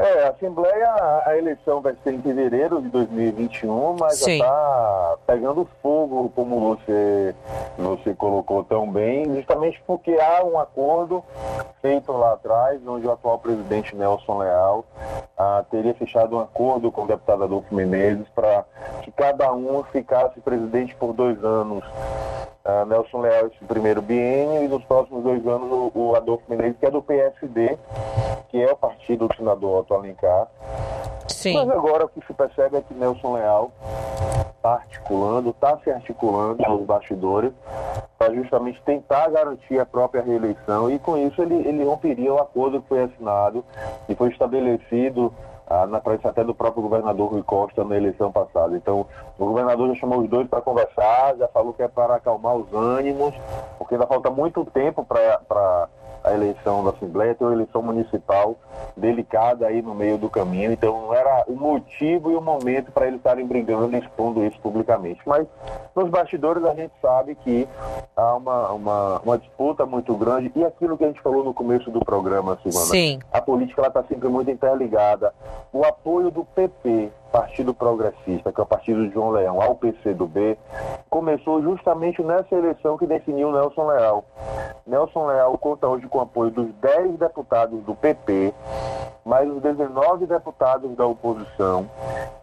É, 0.00 0.24
a 0.24 0.30
Assembleia, 0.30 0.94
a 1.26 1.36
eleição 1.36 1.82
vai 1.82 1.94
ser 2.02 2.14
em 2.14 2.22
fevereiro 2.22 2.80
de 2.80 2.88
2021, 2.88 3.96
mas 4.00 4.14
Sim. 4.14 4.38
já 4.38 4.44
está 4.46 5.16
pegando 5.26 5.68
fogo, 5.82 6.32
como 6.34 6.58
você, 6.58 7.34
você 7.76 8.14
colocou 8.14 8.64
tão 8.64 8.90
bem, 8.90 9.26
justamente 9.34 9.82
porque 9.86 10.12
há 10.12 10.42
um 10.42 10.58
acordo 10.58 11.22
feito 11.82 12.12
lá 12.12 12.32
atrás, 12.32 12.80
onde 12.86 13.06
o 13.06 13.12
atual 13.12 13.38
presidente 13.40 13.94
Nelson 13.94 14.38
Leal 14.38 14.86
ah, 15.36 15.64
teria 15.70 15.92
fechado 15.92 16.34
um 16.34 16.40
acordo 16.40 16.90
com 16.90 17.02
o 17.02 17.06
deputado 17.06 17.44
Adolfo 17.44 17.74
Menezes 17.74 18.26
para 18.34 18.64
que 19.00 19.10
cada 19.10 19.52
um 19.52 19.82
ficasse 19.84 20.40
presidente 20.40 20.94
por 20.94 21.12
dois 21.12 21.42
anos. 21.44 21.84
Uh, 22.64 22.84
Nelson 22.86 23.20
Leal 23.22 23.46
esse 23.46 23.64
primeiro 23.64 24.02
biênio 24.02 24.62
e 24.62 24.68
nos 24.68 24.84
próximos 24.84 25.24
dois 25.24 25.44
anos 25.46 25.70
o, 25.70 25.92
o, 25.94 26.14
Adolfo 26.14 26.44
Menezes, 26.48 26.76
que 26.78 26.86
é 26.86 26.90
do 26.90 27.00
PSD, 27.00 27.78
que 28.50 28.62
é 28.62 28.70
o 28.70 28.76
partido 28.76 29.26
do 29.26 29.34
senador 29.34 29.80
Otto 29.80 29.94
Alencar. 29.94 30.46
Sim. 31.26 31.54
Mas 31.54 31.70
agora 31.70 32.04
o 32.04 32.08
que 32.08 32.20
se 32.26 32.34
percebe 32.34 32.76
é 32.76 32.82
que 32.82 32.92
Nelson 32.92 33.34
Leal 33.34 33.72
está 34.56 34.74
articulando, 34.74 35.50
está 35.50 35.78
se 35.78 35.90
articulando 35.90 36.62
nos 36.68 36.84
bastidores 36.84 37.52
para 38.18 38.34
justamente 38.34 38.80
tentar 38.82 39.30
garantir 39.30 39.80
a 39.80 39.86
própria 39.86 40.22
reeleição 40.22 40.90
e 40.90 40.98
com 40.98 41.16
isso 41.16 41.40
ele, 41.40 41.66
ele 41.66 41.82
romperia 41.82 42.34
o 42.34 42.38
acordo 42.38 42.82
que 42.82 42.88
foi 42.88 43.04
assinado 43.04 43.64
e 44.06 44.14
foi 44.14 44.28
estabelecido 44.28 45.32
na 45.88 46.00
presença 46.00 46.30
até 46.30 46.42
do 46.42 46.54
próprio 46.54 46.82
governador 46.82 47.30
Rui 47.30 47.42
Costa 47.42 47.84
na 47.84 47.96
eleição 47.96 48.32
passada. 48.32 48.76
Então, 48.76 49.06
o 49.38 49.46
governador 49.46 49.88
já 49.88 49.94
chamou 49.94 50.20
os 50.20 50.28
dois 50.28 50.48
para 50.48 50.60
conversar, 50.60 51.36
já 51.36 51.46
falou 51.48 51.72
que 51.72 51.82
é 51.82 51.88
para 51.88 52.16
acalmar 52.16 52.56
os 52.56 52.72
ânimos, 52.72 53.34
porque 53.78 53.94
ainda 53.94 54.06
falta 54.06 54.30
muito 54.30 54.64
tempo 54.66 55.04
para 55.04 55.88
a 56.22 56.32
eleição 56.32 56.84
da 56.84 56.90
Assembleia, 56.90 57.34
tem 57.34 57.46
uma 57.46 57.54
eleição 57.54 57.82
municipal 57.82 58.56
delicada 58.96 59.66
aí 59.66 59.80
no 59.80 59.94
meio 59.94 60.18
do 60.18 60.28
caminho, 60.28 60.72
então 60.72 61.06
não 61.06 61.14
era 61.14 61.44
o 61.46 61.54
motivo 61.54 62.30
e 62.30 62.36
o 62.36 62.40
momento 62.40 62.92
para 62.92 63.06
eles 63.06 63.18
estarem 63.18 63.46
brigando 63.46 63.94
e 63.96 63.98
expondo 63.98 64.44
isso 64.44 64.58
publicamente. 64.60 65.20
Mas 65.26 65.46
nos 65.94 66.08
bastidores 66.10 66.64
a 66.64 66.74
gente 66.74 66.92
sabe 67.00 67.34
que 67.36 67.66
há 68.16 68.34
uma, 68.34 68.68
uma, 68.70 69.20
uma 69.20 69.38
disputa 69.38 69.86
muito 69.86 70.14
grande 70.14 70.52
e 70.54 70.64
aquilo 70.64 70.96
que 70.96 71.04
a 71.04 71.08
gente 71.08 71.20
falou 71.20 71.44
no 71.44 71.54
começo 71.54 71.90
do 71.90 72.00
programa, 72.00 72.58
Silvana, 72.62 72.86
Sim. 72.86 73.18
a 73.32 73.40
política 73.40 73.86
está 73.86 74.02
sempre 74.04 74.28
muito 74.28 74.50
interligada. 74.50 75.32
O 75.72 75.84
apoio 75.84 76.30
do 76.30 76.44
PP 76.44 77.10
Partido 77.30 77.72
Progressista, 77.72 78.52
que 78.52 78.60
é 78.60 78.62
o 78.62 78.66
partido 78.66 79.06
de 79.06 79.14
João 79.14 79.30
Leão, 79.30 79.62
ao 79.62 79.74
PCdoB, 79.76 80.58
começou 81.10 81.60
justamente 81.60 82.22
nessa 82.22 82.54
eleição 82.54 82.96
que 82.96 83.06
definiu 83.06 83.50
Nelson 83.50 83.86
Leal. 83.88 84.24
Nelson 84.86 85.26
Leal 85.26 85.58
conta 85.58 85.88
hoje 85.88 86.06
com 86.06 86.18
o 86.18 86.22
apoio 86.22 86.50
dos 86.52 86.72
10 86.74 87.18
deputados 87.18 87.82
do 87.82 87.94
PP, 87.94 88.54
mais 89.24 89.50
os 89.50 89.60
19 89.60 90.26
deputados 90.26 90.96
da 90.96 91.04
oposição 91.04 91.90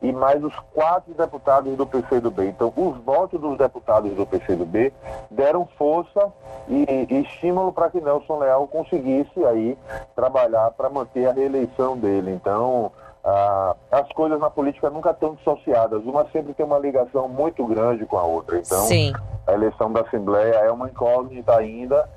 e 0.01 0.11
mais 0.11 0.43
os 0.43 0.53
4 0.73 1.13
deputados 1.13 1.75
do 1.75 1.87
PCdoB. 1.87 2.47
Então, 2.47 2.71
os 2.75 2.97
votos 2.97 3.39
dos 3.39 3.57
deputados 3.57 4.11
do 4.13 4.25
PCdoB 4.25 4.93
deram 5.31 5.65
força 5.77 6.31
e, 6.67 6.85
e 7.09 7.21
estímulo 7.21 7.71
para 7.71 7.89
que 7.89 8.01
Nelson 8.01 8.39
Leal 8.39 8.67
conseguisse 8.67 9.43
aí 9.45 9.77
trabalhar 10.15 10.71
para 10.71 10.89
manter 10.89 11.27
a 11.27 11.33
reeleição 11.33 11.97
dele. 11.97 12.31
Então, 12.31 12.91
ah, 13.23 13.75
as 13.91 14.07
coisas 14.13 14.39
na 14.39 14.49
política 14.49 14.89
nunca 14.89 15.11
estão 15.11 15.35
dissociadas. 15.35 16.03
Uma 16.05 16.25
sempre 16.31 16.53
tem 16.53 16.65
uma 16.65 16.79
ligação 16.79 17.27
muito 17.27 17.65
grande 17.65 18.05
com 18.05 18.17
a 18.17 18.23
outra. 18.23 18.57
Então, 18.57 18.85
Sim. 18.85 19.13
a 19.45 19.53
eleição 19.53 19.91
da 19.91 20.01
Assembleia 20.01 20.55
é 20.55 20.71
uma 20.71 20.87
incógnita 20.87 21.55
ainda. 21.55 22.07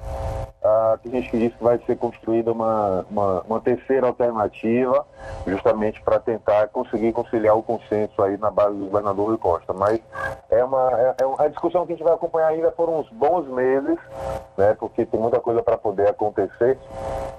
Ah, 0.63 0.99
tem 1.03 1.13
gente 1.13 1.31
que 1.31 1.39
diz 1.39 1.55
que 1.55 1.65
vai 1.65 1.81
ser 1.87 1.97
construída 1.97 2.53
uma, 2.53 3.07
uma, 3.11 3.41
uma 3.49 3.61
terceira 3.61 4.07
alternativa, 4.07 5.07
justamente 5.47 6.03
para 6.03 6.21
tentar 6.21 6.69
conseguir 6.69 7.13
conciliar 7.13 7.57
o 7.57 7.63
consenso 7.63 8.23
aí 8.23 8.37
na 8.37 8.51
base 8.51 8.77
do 8.77 8.85
governador 8.85 9.29
Rui 9.29 9.39
Costa. 9.39 9.73
Mas 9.73 10.01
é 10.51 10.63
uma, 10.63 10.91
é, 11.01 11.15
é 11.23 11.27
uma 11.27 11.49
discussão 11.49 11.87
que 11.87 11.93
a 11.93 11.97
gente 11.97 12.05
vai 12.05 12.13
acompanhar 12.13 12.49
ainda 12.49 12.71
por 12.71 12.91
uns 12.91 13.09
bons 13.09 13.49
meses, 13.49 13.99
né? 14.59 14.77
Porque 14.79 15.07
tem 15.07 15.19
muita 15.19 15.41
coisa 15.41 15.63
para 15.63 15.79
poder 15.79 16.09
acontecer. 16.09 16.79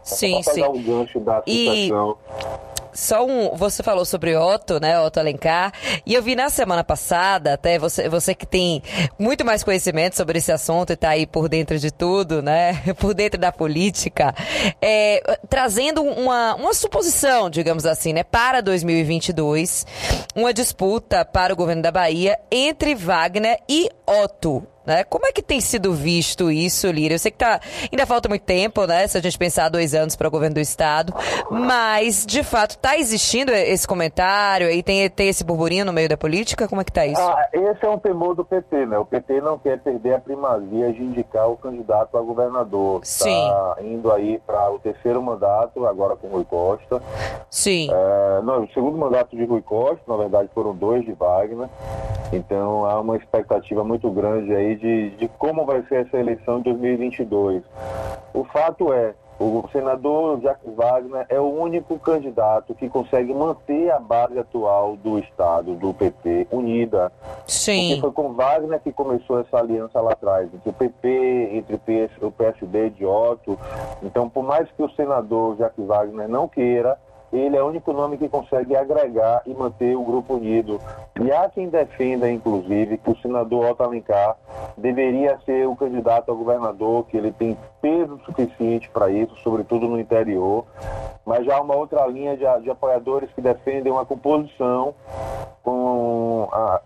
Sim, 0.01 0.41
sim. 0.41 0.63
o 0.63 0.79
gancho 0.79 1.19
da 1.19 1.43
situação. 1.45 2.17
E 2.27 2.70
só 2.93 3.25
um. 3.25 3.55
Você 3.55 3.83
falou 3.83 4.05
sobre 4.05 4.35
Otto, 4.35 4.79
né? 4.79 4.99
Otto 4.99 5.19
Alencar. 5.19 5.73
E 6.05 6.13
eu 6.13 6.21
vi 6.21 6.35
na 6.35 6.49
semana 6.49 6.83
passada, 6.83 7.53
até 7.53 7.77
você, 7.77 8.09
você 8.09 8.33
que 8.33 8.45
tem 8.45 8.81
muito 9.17 9.45
mais 9.45 9.63
conhecimento 9.63 10.15
sobre 10.15 10.39
esse 10.39 10.51
assunto 10.51 10.93
e 10.93 10.95
tá 10.95 11.09
aí 11.09 11.25
por 11.25 11.47
dentro 11.49 11.77
de 11.77 11.91
tudo, 11.91 12.41
né? 12.41 12.81
Por 13.01 13.13
dentro 13.13 13.39
da 13.39 13.51
política, 13.51 14.33
é, 14.81 15.37
trazendo 15.49 16.03
uma, 16.03 16.55
uma 16.55 16.73
suposição, 16.73 17.49
digamos 17.49 17.85
assim, 17.85 18.13
né? 18.13 18.23
Para 18.23 18.61
2022, 18.61 19.85
uma 20.35 20.53
disputa 20.53 21.25
para 21.25 21.53
o 21.53 21.55
governo 21.55 21.81
da 21.81 21.91
Bahia 21.91 22.37
entre 22.51 22.93
Wagner 22.93 23.57
e 23.67 23.89
Otto. 24.05 24.67
Né? 24.85 25.03
Como 25.03 25.25
é 25.27 25.31
que 25.31 25.41
tem 25.41 25.61
sido 25.61 25.93
visto 25.93 26.51
isso, 26.51 26.89
Lira? 26.89 27.13
Eu 27.13 27.19
sei 27.19 27.31
que 27.31 27.37
tá, 27.37 27.59
ainda 27.91 28.05
falta 28.05 28.27
muito 28.27 28.43
tempo, 28.43 28.85
né? 28.85 29.07
Se 29.07 29.17
a 29.17 29.21
gente 29.21 29.37
pensar 29.37 29.69
dois 29.69 29.93
anos 29.93 30.15
para 30.15 30.27
o 30.27 30.31
governo 30.31 30.55
do 30.55 30.59
Estado, 30.59 31.13
mas, 31.49 32.25
de 32.25 32.43
fato, 32.43 32.71
está 32.71 32.97
existindo 32.97 33.51
esse 33.51 33.87
comentário 33.87 34.69
e 34.71 34.81
tem, 34.81 35.07
tem 35.09 35.29
esse 35.29 35.43
burburinho 35.43 35.85
no 35.85 35.93
meio 35.93 36.09
da 36.09 36.17
política? 36.17 36.67
Como 36.67 36.81
é 36.81 36.83
que 36.83 36.91
está 36.91 37.05
isso? 37.05 37.21
Ah, 37.21 37.47
esse 37.53 37.85
é 37.85 37.89
um 37.89 37.99
temor 37.99 38.35
do 38.35 38.43
PT, 38.43 38.87
né? 38.87 38.97
O 38.97 39.05
PT 39.05 39.41
não 39.41 39.57
quer 39.57 39.79
perder 39.79 40.15
a 40.15 40.19
primazia 40.19 40.91
de 40.91 41.01
indicar 41.01 41.49
o 41.49 41.57
candidato 41.57 42.17
a 42.17 42.21
governador. 42.21 43.01
Sim. 43.03 43.29
Está 43.29 43.77
indo 43.81 44.11
aí 44.11 44.39
para 44.45 44.71
o 44.71 44.79
terceiro 44.79 45.21
mandato, 45.21 45.85
agora 45.85 46.15
com 46.15 46.27
Rui 46.27 46.45
Costa. 46.45 47.01
Sim. 47.49 47.89
É, 47.91 48.41
não, 48.41 48.63
o 48.63 48.73
segundo 48.73 48.97
mandato 48.97 49.35
de 49.35 49.45
Rui 49.45 49.61
Costa, 49.61 50.01
na 50.07 50.17
verdade 50.17 50.49
foram 50.53 50.75
dois 50.75 51.05
de 51.05 51.13
Wagner. 51.13 51.69
Então 52.33 52.85
há 52.85 52.99
uma 52.99 53.17
expectativa 53.17 53.83
muito 53.83 54.09
grande 54.09 54.53
aí 54.53 54.70
de, 54.75 55.09
de 55.11 55.27
como 55.37 55.65
vai 55.65 55.83
ser 55.83 56.05
essa 56.05 56.17
eleição 56.17 56.59
em 56.59 56.61
2022. 56.61 57.63
O 58.33 58.43
fato 58.45 58.93
é, 58.93 59.13
o 59.41 59.67
senador 59.71 60.39
Jacques 60.39 60.71
Wagner 60.75 61.25
é 61.27 61.39
o 61.39 61.49
único 61.49 61.97
candidato 61.97 62.75
que 62.75 62.87
consegue 62.87 63.33
manter 63.33 63.89
a 63.89 63.99
base 63.99 64.37
atual 64.37 64.95
do 64.95 65.17
Estado, 65.17 65.73
do 65.73 65.91
PP, 65.93 66.47
unida. 66.51 67.11
Sim. 67.47 67.87
Porque 67.87 68.01
foi 68.01 68.11
com 68.11 68.33
Wagner 68.33 68.79
que 68.79 68.91
começou 68.91 69.39
essa 69.39 69.57
aliança 69.57 69.99
lá 69.99 70.11
atrás, 70.11 70.47
entre 70.53 70.69
o 70.69 70.73
PP, 70.73 71.49
entre 71.53 71.79
o 72.21 72.31
PSD 72.31 72.91
de 72.91 73.03
Otto. 73.03 73.57
Então, 74.03 74.29
por 74.29 74.43
mais 74.43 74.69
que 74.71 74.83
o 74.83 74.89
senador 74.91 75.57
Jacques 75.57 75.87
Wagner 75.87 76.29
não 76.29 76.47
queira, 76.47 76.99
ele 77.31 77.55
é 77.55 77.63
o 77.63 77.67
único 77.67 77.93
nome 77.93 78.17
que 78.17 78.27
consegue 78.27 78.75
agregar 78.75 79.41
e 79.45 79.53
manter 79.53 79.95
o 79.95 80.03
grupo 80.03 80.35
unido. 80.35 80.79
E 81.19 81.31
há 81.31 81.49
quem 81.49 81.69
defenda, 81.69 82.29
inclusive, 82.29 82.97
que 82.97 83.09
o 83.09 83.17
senador 83.17 83.71
Otto 83.71 83.83
Alencar 83.83 84.35
deveria 84.77 85.39
ser 85.45 85.67
o 85.67 85.75
candidato 85.75 86.31
a 86.31 86.35
governador, 86.35 87.05
que 87.05 87.17
ele 87.17 87.31
tem 87.31 87.57
peso 87.81 88.19
suficiente 88.25 88.89
para 88.89 89.09
isso, 89.09 89.35
sobretudo 89.43 89.87
no 89.87 89.99
interior. 89.99 90.65
Mas 91.25 91.45
já 91.45 91.57
há 91.57 91.61
uma 91.61 91.75
outra 91.75 92.05
linha 92.07 92.35
de, 92.35 92.45
de 92.63 92.69
apoiadores 92.69 93.29
que 93.33 93.41
defendem 93.41 93.91
uma 93.91 94.05
composição 94.05 94.93
com 95.63 96.49
a, 96.51 96.81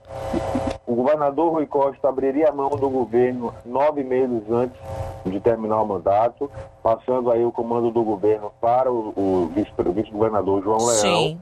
o 0.88 0.96
governador 0.96 1.54
Rui 1.54 1.66
Costa 1.66 2.08
abriria 2.08 2.50
a 2.50 2.52
mão 2.52 2.70
do 2.70 2.90
governo 2.90 3.54
nove 3.66 4.04
meses 4.04 4.44
antes 4.52 4.80
de 5.26 5.40
terminar 5.40 5.82
o 5.82 5.88
mandato, 5.88 6.50
passando 6.84 7.32
aí 7.32 7.44
o 7.44 7.52
comando 7.52 7.90
do 7.90 8.04
governo 8.04 8.52
para 8.62 8.92
o, 8.92 9.14
o 9.16 9.52
vice-governador 9.56 10.64
João 10.64 10.78
Leão. 10.78 10.98
Sim. 10.98 11.42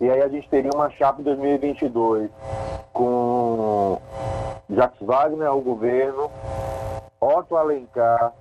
E 0.00 0.10
aí 0.10 0.20
a 0.20 0.28
gente 0.28 0.48
teria 0.48 0.70
uma 0.74 0.90
chapa 0.90 1.20
em 1.20 1.24
2022 1.24 2.30
com 2.92 3.98
Jacques 4.68 5.06
Wagner 5.06 5.48
ao 5.48 5.60
governo, 5.60 6.30
Otto 7.20 7.56
Alencar 7.56 8.32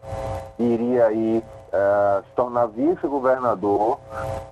iria 0.59 1.07
aí 1.07 1.43
é, 1.71 2.21
se 2.27 2.35
tornar 2.35 2.67
vice-governador 2.67 3.99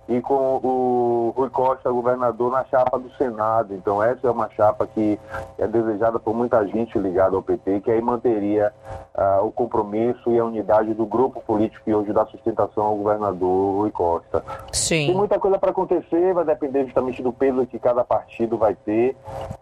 e 0.08 0.22
com 0.22 0.60
o 0.64 1.34
Rui 1.36 1.50
Costa 1.50 1.92
governador 1.92 2.52
na 2.52 2.64
chapa 2.66 2.98
do 2.98 3.10
Senado. 3.16 3.74
Então 3.74 4.02
essa 4.02 4.28
é 4.28 4.32
uma 4.32 4.50
chapa 4.50 4.88
que 4.88 5.20
é 5.58 5.68
desejada 5.68 6.20
por 6.20 6.34
muita 6.34 6.66
gente 6.68 6.98
ligada 6.98 7.36
ao 7.36 7.44
PT, 7.44 7.82
que 7.82 7.92
aí 7.92 8.02
manteria 8.02 8.74
uh, 9.16 9.46
o 9.46 9.52
compromisso 9.52 10.32
e 10.32 10.40
a 10.40 10.46
unidade 10.46 10.94
do 10.94 11.06
grupo 11.06 11.42
político 11.42 11.84
que 11.84 11.94
hoje 11.94 12.14
dá 12.14 12.26
sustentação 12.26 12.84
ao 12.84 12.96
governador 12.96 13.76
Rui 13.76 13.92
Costa. 13.92 14.44
Sim. 14.72 15.08
Tem 15.08 15.16
muita 15.16 15.38
coisa 15.38 15.60
para 15.60 15.72
acontecer, 15.72 16.34
vai 16.34 16.46
depender 16.46 16.86
justamente 16.86 17.22
do 17.22 17.34
peso 17.34 17.66
que 17.66 17.78
cada 17.78 18.04
partido 18.04 18.58
vai 18.58 18.76
ter. 18.76 19.16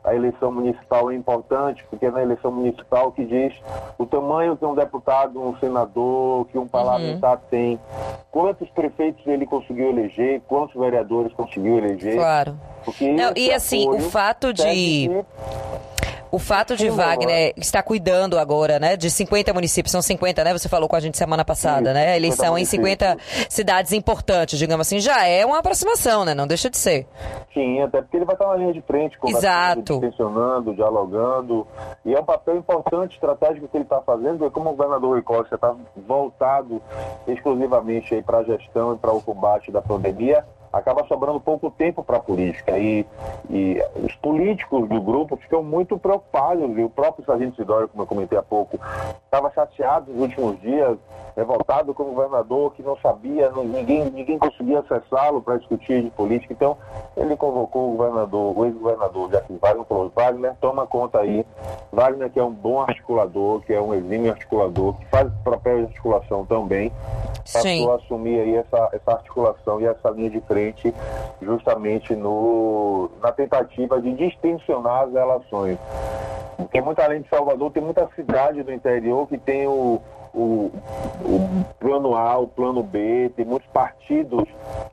A 0.04 0.16
eleição 0.16 0.52
municipal 0.52 1.12
é 1.12 1.16
importante, 1.16 1.86
porque 1.90 2.06
é 2.06 2.12
na 2.12 2.22
eleição 2.22 2.52
municipal 2.52 3.12
que 3.12 3.26
diz 3.26 3.60
o 3.98 4.06
tamanho 4.06 4.56
que 4.56 4.66
um 4.66 4.76
deputado, 4.76 5.42
um 5.42 5.58
senador, 5.58 6.46
que 6.48 6.58
um 6.58 6.68
parlamentar 6.68 7.34
uhum. 7.34 7.47
Tem, 7.50 7.80
quantos 8.32 8.70
prefeitos 8.70 9.26
ele 9.28 9.46
conseguiu 9.46 9.90
eleger, 9.90 10.42
quantos 10.48 10.76
vereadores 10.76 11.34
conseguiu 11.34 11.78
eleger. 11.78 12.16
Claro. 12.16 12.58
Não, 13.02 13.34
e 13.36 13.52
assim, 13.52 13.90
o 13.90 14.00
fato 14.00 14.54
de. 14.54 15.10
O 16.32 16.40
fato 16.40 16.76
de 16.76 16.90
Wagner 16.90 17.54
estar 17.58 17.84
cuidando 17.84 18.38
agora, 18.38 18.80
né, 18.80 18.98
de 18.98 19.10
50 19.10 19.54
municípios, 19.54 19.92
são 19.92 20.02
50, 20.02 20.44
né? 20.44 20.54
Você 20.54 20.68
falou 20.70 20.90
com 20.90 20.96
a 20.96 21.00
gente 21.00 21.18
semana 21.18 21.46
passada, 21.46 21.94
né? 21.94 22.14
A 22.14 22.18
eleição 22.18 22.58
em 22.58 22.66
50 22.66 23.18
cidades 23.50 23.92
importantes, 23.92 24.60
digamos 24.60 24.88
assim, 24.88 25.00
já 25.00 25.26
é 25.26 25.46
uma 25.46 25.60
aproximação, 25.60 26.26
né? 26.26 26.34
Não 26.34 26.48
deixa 26.48 26.70
de 26.70 26.78
ser. 26.78 27.08
Sim, 27.54 27.82
até 27.82 28.02
porque 28.02 28.18
ele 28.18 28.26
vai 28.26 28.36
estar 28.36 28.48
na 28.48 28.56
linha 28.56 28.74
de 28.74 28.82
frente, 28.82 29.18
conversando, 29.18 30.00
tensionando, 30.00 30.74
dialogando. 30.74 31.68
E 32.06 32.14
é 32.14 32.20
um 32.20 32.26
papel 32.26 32.58
importante, 32.58 33.14
estratégico 33.16 33.68
que 33.68 33.78
ele 33.78 33.84
está 33.84 34.02
fazendo, 34.02 34.40
porque 34.40 34.54
como 34.54 34.70
o 34.70 34.74
governador 34.74 35.12
Rui 35.12 35.22
Costa 35.22 35.56
está 35.56 35.76
voltado 35.96 36.82
exclusivamente 37.28 38.22
para 38.24 38.40
a 38.40 38.44
gestão 38.44 38.94
e 38.94 38.98
para 38.98 39.12
o 39.12 39.22
combate 39.22 39.72
da 39.72 39.82
pandemia, 39.82 40.46
acaba 40.78 41.06
sobrando 41.08 41.40
pouco 41.40 41.72
tempo 41.72 42.04
para 42.04 42.18
a 42.18 42.20
política. 42.20 42.78
E, 42.78 43.06
e, 43.50 43.82
os 44.04 44.16
políticos 44.16 44.88
do 44.88 45.02
grupo 45.02 45.36
ficam 45.38 45.64
muito 45.64 45.98
preocupados. 45.98 46.78
E 46.78 46.84
o 46.84 46.90
próprio 46.90 47.26
Sargento 47.26 47.56
Sidório, 47.56 47.88
como 47.88 48.04
eu 48.04 48.08
comentei 48.08 48.38
há 48.38 48.44
pouco, 48.44 48.80
estava 49.26 49.52
chateado 49.52 50.12
nos 50.12 50.22
últimos 50.22 50.60
dias, 50.62 50.98
revoltado 51.36 51.94
com 51.94 52.04
o 52.04 52.14
governador 52.14 52.74
que 52.74 52.82
não 52.82 52.98
sabia, 52.98 53.50
não, 53.52 53.64
ninguém, 53.64 54.10
ninguém 54.10 54.40
conseguia 54.40 54.80
acessá-lo 54.80 55.42
para 55.42 55.58
discutir 55.58 56.04
de 56.04 56.10
política. 56.12 56.54
Então, 56.54 56.78
ele 57.16 57.36
convocou 57.36 57.94
o 57.94 57.98
governador, 57.98 58.58
o 58.58 58.66
ex-governador 58.66 59.32
Jacques 59.32 59.60
Wagner, 59.60 59.86
falou, 59.86 60.12
Wagner, 60.16 60.56
toma 60.60 60.88
conta 60.88 61.20
aí. 61.20 61.46
Wagner, 61.92 62.30
que 62.30 62.40
é 62.40 62.44
um 62.44 62.52
bom 62.52 62.82
articulador, 62.82 63.62
que 63.62 63.74
é 63.74 63.82
um 63.82 63.94
exímio 63.94 64.32
articulador, 64.32 64.96
que 64.98 65.06
faz 65.08 65.32
papel 65.44 65.78
de 65.78 65.86
articulação 65.86 66.46
também, 66.46 66.92
passou 67.54 67.92
a 67.92 67.96
assumir 67.96 68.40
aí 68.40 68.56
essa, 68.56 68.90
essa 68.92 69.12
articulação 69.12 69.82
e 69.82 69.86
essa 69.86 70.10
linha 70.10 70.30
de 70.30 70.42
frente 70.42 70.94
justamente 71.42 72.16
no, 72.16 73.10
na 73.22 73.32
tentativa 73.32 74.02
de 74.02 74.14
distensionar 74.14 75.04
as 75.04 75.14
relações. 75.14 75.78
Porque 76.58 76.82
muito 76.82 77.00
além 77.00 77.22
de 77.22 77.30
Salvador, 77.30 77.72
tem 77.72 77.84
muita 77.84 78.08
cidade 78.16 78.64
do 78.64 78.74
interior 78.74 79.28
que 79.28 79.38
tem 79.38 79.68
o, 79.68 80.02
o, 80.34 80.72
o, 81.24 81.66
plano 81.80 82.16
A, 82.16 82.38
o 82.38 82.48
plano 82.48 82.82
B, 82.84 83.32
tem 83.36 83.46
muitos 83.46 83.68
partidos 83.70 84.44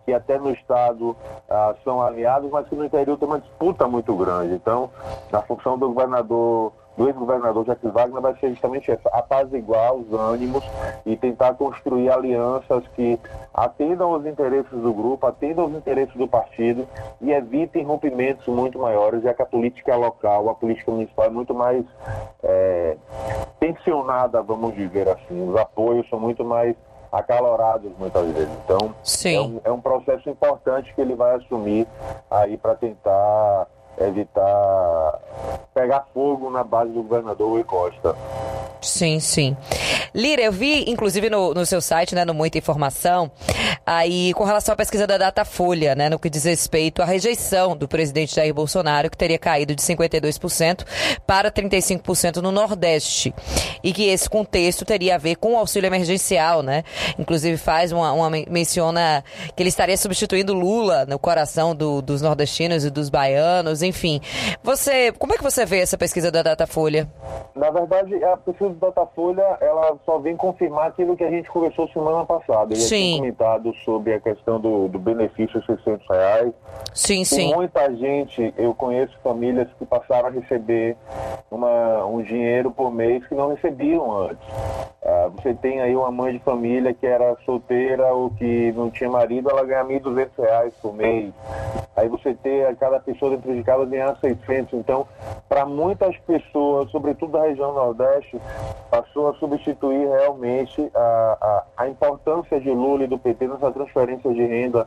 que 0.04 0.12
até 0.12 0.38
no 0.38 0.50
estado 0.50 1.16
ah, 1.48 1.74
são 1.82 2.02
aliados, 2.02 2.50
mas 2.50 2.68
que 2.68 2.74
no 2.74 2.84
interior 2.84 3.18
tem 3.18 3.26
uma 3.26 3.40
disputa 3.40 3.86
muito 3.88 4.14
grande. 4.14 4.54
Então, 4.54 4.90
na 5.32 5.40
função 5.42 5.78
do 5.78 5.88
governador 5.88 6.72
do 6.96 7.08
ex-governador 7.08 7.64
Jacques 7.64 7.92
Wagner 7.92 8.20
vai 8.20 8.34
ser 8.36 8.50
justamente 8.50 8.90
essa, 8.90 9.08
apaziguar 9.10 9.94
os 9.94 10.12
ânimos 10.12 10.64
e 11.04 11.16
tentar 11.16 11.54
construir 11.54 12.10
alianças 12.10 12.86
que 12.94 13.18
atendam 13.52 14.12
aos 14.14 14.24
interesses 14.26 14.70
do 14.70 14.92
grupo, 14.92 15.26
atendam 15.26 15.64
aos 15.64 15.74
interesses 15.74 16.14
do 16.14 16.28
partido 16.28 16.86
e 17.20 17.32
evitem 17.32 17.84
rompimentos 17.84 18.46
muito 18.46 18.78
maiores, 18.78 19.22
já 19.22 19.34
que 19.34 19.42
a 19.42 19.46
política 19.46 19.96
local, 19.96 20.48
a 20.48 20.54
política 20.54 20.90
municipal 20.90 21.26
é 21.26 21.30
muito 21.30 21.54
mais 21.54 21.84
é, 22.42 22.96
tensionada, 23.58 24.42
vamos 24.42 24.74
dizer 24.74 25.08
assim. 25.08 25.48
Os 25.48 25.56
apoios 25.56 26.08
são 26.08 26.20
muito 26.20 26.44
mais 26.44 26.76
acalorados 27.10 27.92
muitas 27.98 28.26
vezes. 28.32 28.50
Então, 28.64 28.94
é 29.34 29.40
um, 29.40 29.60
é 29.64 29.72
um 29.72 29.80
processo 29.80 30.28
importante 30.28 30.92
que 30.94 31.00
ele 31.00 31.14
vai 31.14 31.36
assumir 31.36 31.86
aí 32.30 32.56
para 32.56 32.74
tentar 32.74 33.68
evitar 33.98 35.20
pegar 35.74 36.06
fogo 36.14 36.48
na 36.50 36.62
base 36.62 36.92
do 36.92 37.02
governador 37.02 37.50
Rui 37.50 37.64
Costa. 37.64 38.16
Sim, 38.80 39.18
sim. 39.18 39.56
Lira, 40.14 40.42
eu 40.42 40.52
vi, 40.52 40.84
inclusive, 40.88 41.28
no, 41.28 41.52
no 41.52 41.66
seu 41.66 41.80
site, 41.80 42.14
né, 42.14 42.24
no 42.24 42.34
Muita 42.34 42.58
Informação, 42.58 43.30
aí 43.84 44.32
com 44.34 44.44
relação 44.44 44.72
à 44.72 44.76
pesquisa 44.76 45.06
da 45.06 45.16
Datafolha, 45.16 45.94
né, 45.94 46.08
no 46.08 46.18
que 46.18 46.30
diz 46.30 46.44
respeito 46.44 47.02
à 47.02 47.04
rejeição 47.04 47.76
do 47.76 47.88
presidente 47.88 48.36
Jair 48.36 48.54
Bolsonaro, 48.54 49.10
que 49.10 49.16
teria 49.16 49.38
caído 49.38 49.74
de 49.74 49.82
52% 49.82 50.84
para 51.26 51.50
35% 51.50 52.36
no 52.36 52.50
Nordeste. 52.50 53.34
E 53.82 53.92
que 53.92 54.08
esse 54.08 54.28
contexto 54.28 54.84
teria 54.84 55.16
a 55.16 55.18
ver 55.18 55.36
com 55.36 55.54
o 55.54 55.56
auxílio 55.56 55.86
emergencial, 55.86 56.62
né? 56.62 56.84
Inclusive 57.18 57.56
faz 57.56 57.92
uma, 57.92 58.12
uma 58.12 58.30
menciona 58.30 59.22
que 59.54 59.62
ele 59.62 59.68
estaria 59.68 59.96
substituindo 59.96 60.54
Lula 60.54 61.04
no 61.06 61.18
coração 61.18 61.74
do, 61.74 62.00
dos 62.00 62.22
nordestinos 62.22 62.84
e 62.84 62.90
dos 62.90 63.08
baianos, 63.08 63.82
enfim. 63.82 64.20
Você, 64.62 65.12
como 65.12 65.34
é 65.34 65.36
que 65.36 65.42
você 65.42 65.64
vê 65.64 65.80
essa 65.80 65.98
pesquisa 65.98 66.30
da 66.30 66.42
Datafolha? 66.42 67.08
Na 67.54 67.70
verdade, 67.70 68.22
a 68.24 68.36
pesquisa 68.36 68.74
da 68.74 68.88
Datafolha, 68.88 69.58
ela 69.60 69.96
só 70.04 70.18
vem 70.18 70.36
confirmar 70.36 70.88
aquilo 70.88 71.16
que 71.16 71.24
a 71.24 71.30
gente 71.30 71.48
conversou 71.48 71.88
semana 71.88 72.24
passada. 72.24 72.74
Ele 72.74 72.84
tinha 72.84 73.28
comentado 73.64 73.74
sobre 73.84 74.12
a 74.12 74.20
questão 74.20 74.60
do, 74.60 74.88
do 74.88 74.98
benefício 74.98 75.60
de 75.60 75.66
600 75.66 76.06
reais. 76.08 76.52
Sim, 76.92 77.16
Tem 77.16 77.24
sim. 77.24 77.54
muita 77.54 77.94
gente, 77.94 78.52
eu 78.58 78.74
conheço 78.74 79.16
famílias 79.22 79.68
que 79.78 79.86
passaram 79.86 80.28
a 80.28 80.30
receber 80.30 80.96
uma, 81.50 82.04
um 82.04 82.22
dinheiro 82.22 82.70
por 82.70 82.92
mês 82.92 83.26
que 83.26 83.34
não 83.34 83.48
recebiam 83.48 84.12
antes. 84.12 84.46
Ah, 85.02 85.30
você 85.34 85.54
tem 85.54 85.80
aí 85.80 85.94
uma 85.96 86.10
mãe 86.10 86.32
de 86.32 86.38
família 86.40 86.94
que 86.94 87.06
era 87.06 87.36
solteira 87.44 88.12
ou 88.12 88.30
que 88.30 88.72
não 88.72 88.90
tinha 88.90 89.10
marido, 89.10 89.50
ela 89.50 89.64
ganha 89.64 89.82
R$ 89.82 90.00
1.200 90.00 90.72
por 90.80 90.94
mês. 90.94 91.32
Aí 91.96 92.08
você 92.08 92.34
tem 92.34 92.74
cada 92.76 92.98
pessoa 92.98 93.30
dentro 93.30 93.54
de 93.54 93.62
casa 93.62 93.84
ganhar 93.84 94.16
600. 94.20 94.74
Então, 94.74 95.06
para 95.48 95.64
muitas 95.64 96.16
pessoas, 96.18 96.90
sobretudo 96.90 97.32
da 97.32 97.42
região 97.42 97.72
Nordeste, 97.72 98.40
passou 98.90 99.28
a 99.28 99.34
substituir 99.34 100.08
realmente 100.08 100.90
a, 100.94 101.38
a, 101.76 101.84
a 101.84 101.88
importância 101.88 102.60
de 102.60 102.70
Lula 102.70 103.04
e 103.04 103.06
do 103.06 103.18
PT 103.18 103.46
nessa 103.54 103.72
transferência 103.72 104.32
de 104.32 104.44
renda. 104.44 104.86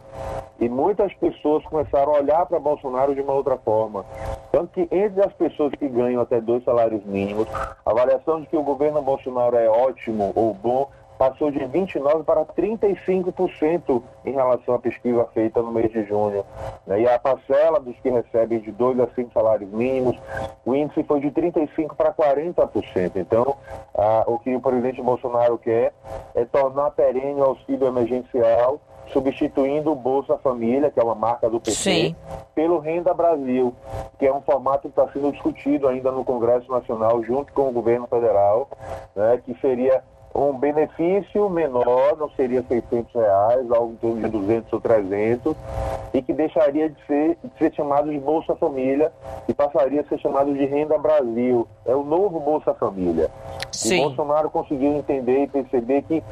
E 0.60 0.67
muitas 0.67 1.13
pessoas 1.15 1.63
começaram 1.65 2.15
a 2.15 2.19
olhar 2.19 2.45
para 2.45 2.60
Bolsonaro 2.60 3.13
de 3.13 3.21
uma 3.21 3.34
outra 3.34 3.58
forma. 3.58 4.06
Tanto 4.51 4.71
que 4.73 4.88
entre 4.95 5.21
as 5.21 5.34
pessoas 5.34 5.71
que 5.73 5.88
ganham 5.88 6.21
até 6.21 6.41
dois 6.41 6.63
salários 6.63 7.03
mínimos, 7.06 7.47
a 7.86 7.91
avaliação 7.91 8.41
de 8.41 8.47
que 8.47 8.58
o 8.58 8.63
governo 8.63 9.01
Bolsonaro 9.01 9.56
é 9.56 9.69
ótimo 9.69 10.32
ou 10.36 10.53
bom 10.53 10.89
passou 11.17 11.51
de 11.51 11.60
29% 11.60 12.23
para 12.23 12.45
35% 12.45 14.01
em 14.25 14.32
relação 14.32 14.75
à 14.75 14.80
pesquisa 14.80 15.25
feita 15.34 15.62
no 15.62 15.71
mês 15.71 15.91
de 15.91 16.03
junho. 16.03 16.45
Né? 16.86 17.01
E 17.01 17.08
a 17.08 17.17
parcela 17.17 17.80
dos 17.80 17.97
que 17.99 18.10
recebem 18.10 18.60
de 18.60 18.71
2 18.71 18.99
a 18.99 19.08
5 19.08 19.32
salários 19.34 19.69
mínimos, 19.71 20.17
o 20.65 20.75
índice 20.75 21.03
foi 21.03 21.19
de 21.19 21.32
35% 21.32 21.95
para 21.95 22.13
40%. 22.13 23.13
Então, 23.15 23.56
ah, 23.95 24.23
o 24.27 24.38
que 24.39 24.56
o 24.56 24.62
presidente 24.62 25.01
Bolsonaro 25.01 25.58
quer 25.58 25.93
é 26.36 26.45
tornar 26.45 26.91
perene 26.91 27.39
o 27.41 27.43
auxílio 27.43 27.88
emergencial 27.88 28.80
substituindo 29.12 29.91
o 29.91 29.95
Bolsa 29.95 30.38
Família, 30.38 30.91
que 30.91 30.99
é 30.99 31.03
uma 31.03 31.15
marca 31.15 31.49
do 31.49 31.60
PT, 31.60 31.71
Sim. 31.71 32.15
pelo 32.53 32.80
Renda 32.80 33.13
Brasil, 33.13 33.73
que 34.19 34.25
é 34.25 34.34
um 34.34 34.41
formato 34.41 34.82
que 34.82 34.88
está 34.88 35.08
sendo 35.12 35.32
discutido 35.32 35.88
ainda 35.88 36.12
no 36.12 36.25
Congresso 36.25 36.69
Nacional, 36.69 37.23
junto 37.23 37.53
com 37.53 37.69
o 37.69 37.71
governo 37.71 38.08
federal, 38.08 38.67
né, 39.15 39.41
que 39.45 39.58
seria 39.60 40.03
um 40.38 40.54
benefício 40.54 41.50
menor, 41.50 42.15
não 42.15 42.30
seria 42.32 42.63
600 42.67 43.12
reais, 43.13 43.71
algo 43.71 43.93
em 43.93 43.95
torno 43.95 44.21
de 44.21 44.30
200 44.30 44.71
ou 44.71 44.80
300, 44.80 45.56
e 46.13 46.21
que 46.21 46.32
deixaria 46.32 46.89
de 46.89 47.06
ser, 47.08 47.38
de 47.43 47.58
ser 47.58 47.73
chamado 47.73 48.12
de 48.12 48.19
Bolsa 48.19 48.56
Família 48.56 49.12
e 49.47 49.54
passaria 49.54 50.02
a 50.02 50.04
ser 50.04 50.19
chamado 50.19 50.54
de 50.54 50.63
Renda 50.65 50.97
Brasil. 51.00 51.67
É 51.86 51.95
o 51.95 52.04
novo 52.04 52.39
Bolsa 52.39 52.73
Família. 52.76 53.32
Sim. 53.71 53.95
E 53.95 54.02
Bolsonaro 54.02 54.50
conseguiu 54.52 54.93
entender 54.93 55.43
e 55.43 55.47
perceber 55.47 56.04
que, 56.04 56.23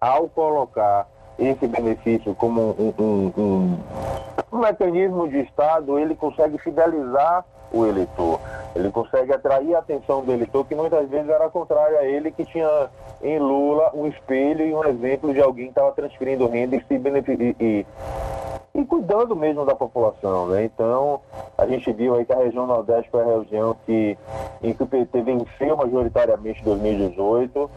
ao 0.00 0.28
colocar 0.28 1.08
esse 1.38 1.66
benefício 1.66 2.34
como 2.34 2.74
um, 2.78 2.94
um, 2.98 3.32
um, 3.38 3.78
um 4.52 4.58
mecanismo 4.58 5.28
de 5.28 5.40
Estado, 5.40 5.96
ele 5.96 6.16
consegue 6.16 6.58
fidelizar 6.58 7.44
o 7.72 7.86
eleitor. 7.86 8.40
Ele 8.74 8.90
consegue 8.90 9.32
atrair 9.32 9.74
a 9.74 9.80
atenção 9.80 10.24
do 10.24 10.32
eleitor, 10.32 10.64
que 10.64 10.74
muitas 10.74 11.08
vezes 11.08 11.28
era 11.28 11.48
contrário 11.50 11.98
a 11.98 12.04
ele, 12.04 12.30
que 12.30 12.44
tinha 12.44 12.88
em 13.22 13.38
Lula 13.38 13.90
um 13.94 14.06
espelho 14.06 14.66
e 14.66 14.74
um 14.74 14.84
exemplo 14.84 15.32
de 15.32 15.40
alguém 15.40 15.66
que 15.66 15.72
estava 15.72 15.92
transferindo 15.92 16.48
renda 16.48 16.76
e 16.76 16.84
se 16.84 16.98
beneficiando. 16.98 17.54
E, 17.60 17.86
e 18.74 18.84
cuidando 18.86 19.36
mesmo 19.36 19.66
da 19.66 19.74
população, 19.74 20.46
né? 20.46 20.64
Então, 20.64 21.20
a 21.58 21.66
gente 21.66 21.92
viu 21.92 22.14
aí 22.14 22.24
que 22.24 22.32
a 22.32 22.38
região 22.38 22.66
Nordeste 22.66 23.10
foi 23.10 23.20
a 23.20 23.38
região 23.38 23.76
que, 23.84 24.16
em 24.62 24.72
que 24.72 24.82
o 24.82 24.86
PT 24.86 25.20
venceu 25.20 25.76
majoritariamente 25.76 26.60
em 26.60 26.64
2018. 26.64 27.70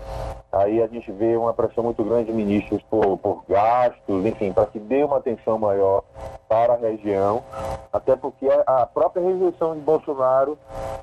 Aí 0.55 0.81
a 0.81 0.87
gente 0.87 1.11
vê 1.11 1.35
uma 1.35 1.53
pressão 1.53 1.83
muito 1.83 2.01
grande 2.01 2.27
de 2.27 2.31
ministros 2.31 2.81
por, 2.83 3.17
por 3.17 3.43
gastos, 3.49 4.25
enfim, 4.25 4.53
para 4.53 4.65
que 4.67 4.79
dê 4.79 5.03
uma 5.03 5.17
atenção 5.17 5.59
maior 5.59 6.01
para 6.47 6.75
a 6.75 6.77
região, 6.77 7.43
até 7.91 8.15
porque 8.15 8.47
a 8.65 8.85
própria 8.85 9.21
rejeição 9.21 9.75
de 9.75 9.81
Bolsonaro, 9.81 10.57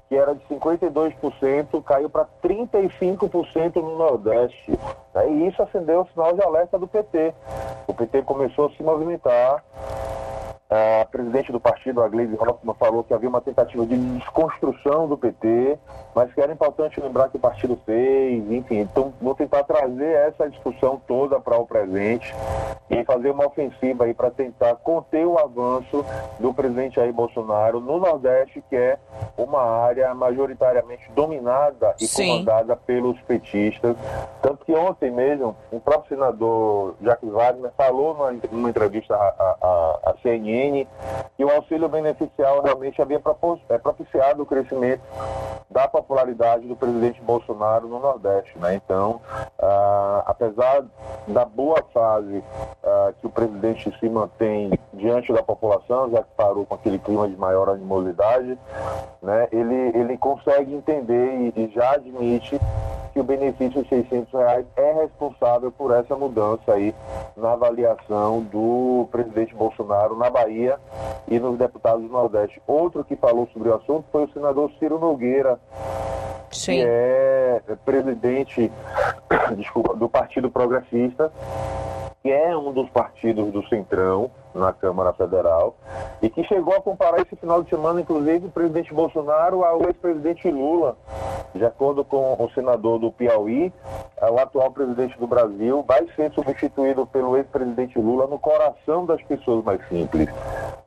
que 0.08 0.16
era 0.16 0.34
de 0.34 0.42
52%, 0.46 1.82
caiu 1.84 2.08
para 2.08 2.26
35% 2.42 3.76
no 3.76 3.98
Nordeste. 3.98 4.72
E 5.28 5.46
isso 5.46 5.62
acendeu 5.62 6.00
o 6.00 6.08
sinal 6.14 6.32
de 6.32 6.42
alerta 6.42 6.78
do 6.78 6.88
PT. 6.88 7.34
O 7.86 7.92
PT 7.92 8.22
começou 8.22 8.68
a 8.68 8.70
se 8.70 8.82
movimentar 8.82 9.62
a 10.72 11.04
presidente 11.04 11.52
do 11.52 11.60
partido, 11.60 12.02
a 12.02 12.08
Gleisi 12.08 12.34
Hoffmann, 12.34 12.74
falou 12.78 13.04
que 13.04 13.12
havia 13.12 13.28
uma 13.28 13.42
tentativa 13.42 13.84
de 13.84 13.94
desconstrução 13.94 15.06
do 15.06 15.18
PT, 15.18 15.78
mas 16.14 16.32
que 16.32 16.40
era 16.40 16.50
importante 16.50 16.98
lembrar 16.98 17.28
que 17.28 17.36
o 17.36 17.40
partido 17.40 17.78
fez, 17.84 18.50
enfim. 18.50 18.80
Então, 18.80 19.12
vou 19.20 19.34
tentar 19.34 19.64
trazer 19.64 20.14
essa 20.14 20.48
discussão 20.48 21.00
toda 21.06 21.38
para 21.38 21.58
o 21.58 21.66
presente 21.66 22.34
e 22.88 23.04
fazer 23.04 23.30
uma 23.30 23.46
ofensiva 23.46 24.04
aí 24.04 24.14
para 24.14 24.30
tentar 24.30 24.76
conter 24.76 25.26
o 25.26 25.38
avanço 25.38 26.04
do 26.40 26.54
presidente 26.54 26.96
Jair 26.96 27.12
Bolsonaro 27.12 27.78
no 27.78 27.98
Nordeste, 27.98 28.62
que 28.70 28.76
é 28.76 28.98
uma 29.36 29.60
área 29.60 30.14
majoritariamente 30.14 31.10
dominada 31.14 31.94
e 32.00 32.06
Sim. 32.06 32.44
comandada 32.44 32.76
pelos 32.76 33.20
petistas. 33.22 33.94
Tanto 34.40 34.64
que 34.64 34.72
ontem 34.72 35.10
mesmo, 35.10 35.54
o 35.70 35.78
próprio 35.78 36.16
senador 36.16 36.94
Jacques 37.02 37.30
Wagner 37.30 37.72
falou 37.76 38.14
numa, 38.50 38.70
entrevista 38.70 39.14
à, 39.14 39.56
à, 39.60 40.10
à 40.10 40.14
CNN 40.22 40.61
que 41.36 41.44
o 41.44 41.50
auxílio 41.50 41.88
beneficial 41.88 42.62
realmente 42.62 43.00
havia 43.00 43.20
é, 43.68 43.78
propiciado 43.78 44.42
o 44.42 44.46
crescimento 44.46 45.02
da 45.70 45.88
popularidade 45.88 46.66
do 46.68 46.76
presidente 46.76 47.20
Bolsonaro 47.22 47.88
no 47.88 47.98
Nordeste. 47.98 48.56
Né? 48.58 48.74
Então, 48.74 49.20
ah, 49.58 50.22
apesar 50.26 50.84
da 51.26 51.44
boa 51.44 51.82
fase 51.92 52.44
ah, 52.84 53.12
que 53.18 53.26
o 53.26 53.30
presidente 53.30 53.92
se 53.98 54.08
mantém 54.08 54.78
diante 54.92 55.32
da 55.32 55.42
população, 55.42 56.10
já 56.10 56.22
que 56.22 56.30
parou 56.36 56.66
com 56.66 56.74
aquele 56.74 56.98
clima 56.98 57.28
de 57.28 57.36
maior 57.36 57.70
animosidade, 57.70 58.58
né? 59.22 59.48
ele, 59.50 59.98
ele 59.98 60.18
consegue 60.18 60.74
entender 60.74 61.52
e, 61.56 61.64
e 61.64 61.72
já 61.74 61.92
admite 61.92 62.60
que 63.12 63.20
o 63.20 63.24
benefício 63.24 63.82
de 63.82 63.88
600 63.88 64.32
reais 64.32 64.66
é 64.76 64.92
responsável 64.92 65.70
por 65.70 65.92
essa 65.92 66.16
mudança 66.16 66.72
aí 66.72 66.94
na 67.36 67.52
avaliação 67.52 68.40
do 68.40 69.08
presidente 69.10 69.54
Bolsonaro 69.54 70.16
na 70.16 70.30
Bahia 70.30 70.78
e 71.28 71.38
nos 71.38 71.58
deputados 71.58 72.02
do 72.02 72.08
Nordeste. 72.08 72.60
Outro 72.66 73.04
que 73.04 73.16
falou 73.16 73.48
sobre 73.52 73.68
o 73.68 73.74
assunto 73.74 74.04
foi 74.10 74.24
o 74.24 74.32
senador 74.32 74.70
Ciro 74.78 74.98
Nogueira, 74.98 75.60
Sim. 76.50 76.78
que 76.78 76.84
é 76.84 77.62
presidente 77.84 78.70
desculpa, 79.56 79.94
do 79.94 80.08
Partido 80.08 80.50
Progressista 80.50 81.30
que 82.22 82.30
é 82.30 82.56
um 82.56 82.72
dos 82.72 82.88
partidos 82.90 83.52
do 83.52 83.66
Centrão 83.68 84.30
na 84.54 84.72
Câmara 84.72 85.12
Federal 85.12 85.74
e 86.22 86.30
que 86.30 86.44
chegou 86.44 86.74
a 86.74 86.80
comparar 86.80 87.20
esse 87.20 87.34
final 87.34 87.62
de 87.64 87.70
semana, 87.70 88.00
inclusive, 88.00 88.46
o 88.46 88.50
presidente 88.50 88.94
Bolsonaro 88.94 89.64
ao 89.64 89.82
ex-presidente 89.82 90.48
Lula. 90.48 90.96
De 91.54 91.64
acordo 91.64 92.04
com 92.04 92.32
o 92.38 92.50
senador 92.54 92.98
do 92.98 93.12
Piauí, 93.12 93.72
o 94.20 94.38
atual 94.38 94.70
presidente 94.70 95.18
do 95.18 95.26
Brasil 95.26 95.84
vai 95.86 96.06
ser 96.16 96.32
substituído 96.32 97.06
pelo 97.06 97.36
ex-presidente 97.36 97.98
Lula 97.98 98.26
no 98.26 98.38
coração 98.38 99.04
das 99.04 99.22
pessoas 99.22 99.62
mais 99.64 99.86
simples. 99.88 100.28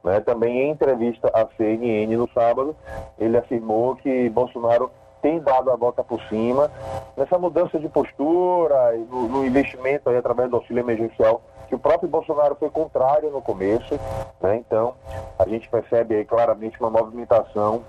Né? 0.03 0.19
Também 0.21 0.61
em 0.61 0.71
entrevista 0.71 1.29
à 1.33 1.47
CNN 1.55 2.15
no 2.17 2.27
sábado, 2.33 2.75
ele 3.19 3.37
afirmou 3.37 3.95
que 3.95 4.29
Bolsonaro 4.29 4.89
tem 5.21 5.39
dado 5.39 5.71
a 5.71 5.75
volta 5.75 6.03
por 6.03 6.21
cima 6.23 6.71
nessa 7.17 7.37
mudança 7.37 7.79
de 7.79 7.89
postura 7.89 8.95
no, 9.09 9.27
no 9.27 9.45
investimento 9.45 10.09
aí, 10.09 10.17
através 10.17 10.49
do 10.49 10.57
auxílio 10.57 10.81
emergencial 10.81 11.41
que 11.67 11.75
o 11.75 11.79
próprio 11.79 12.09
Bolsonaro 12.09 12.55
foi 12.55 12.69
contrário 12.69 13.31
no 13.31 13.41
começo, 13.41 13.99
né? 14.41 14.57
então 14.57 14.95
a 15.37 15.47
gente 15.47 15.69
percebe 15.69 16.15
aí 16.15 16.25
claramente 16.25 16.79
uma 16.79 16.89
movimentação 16.89 17.83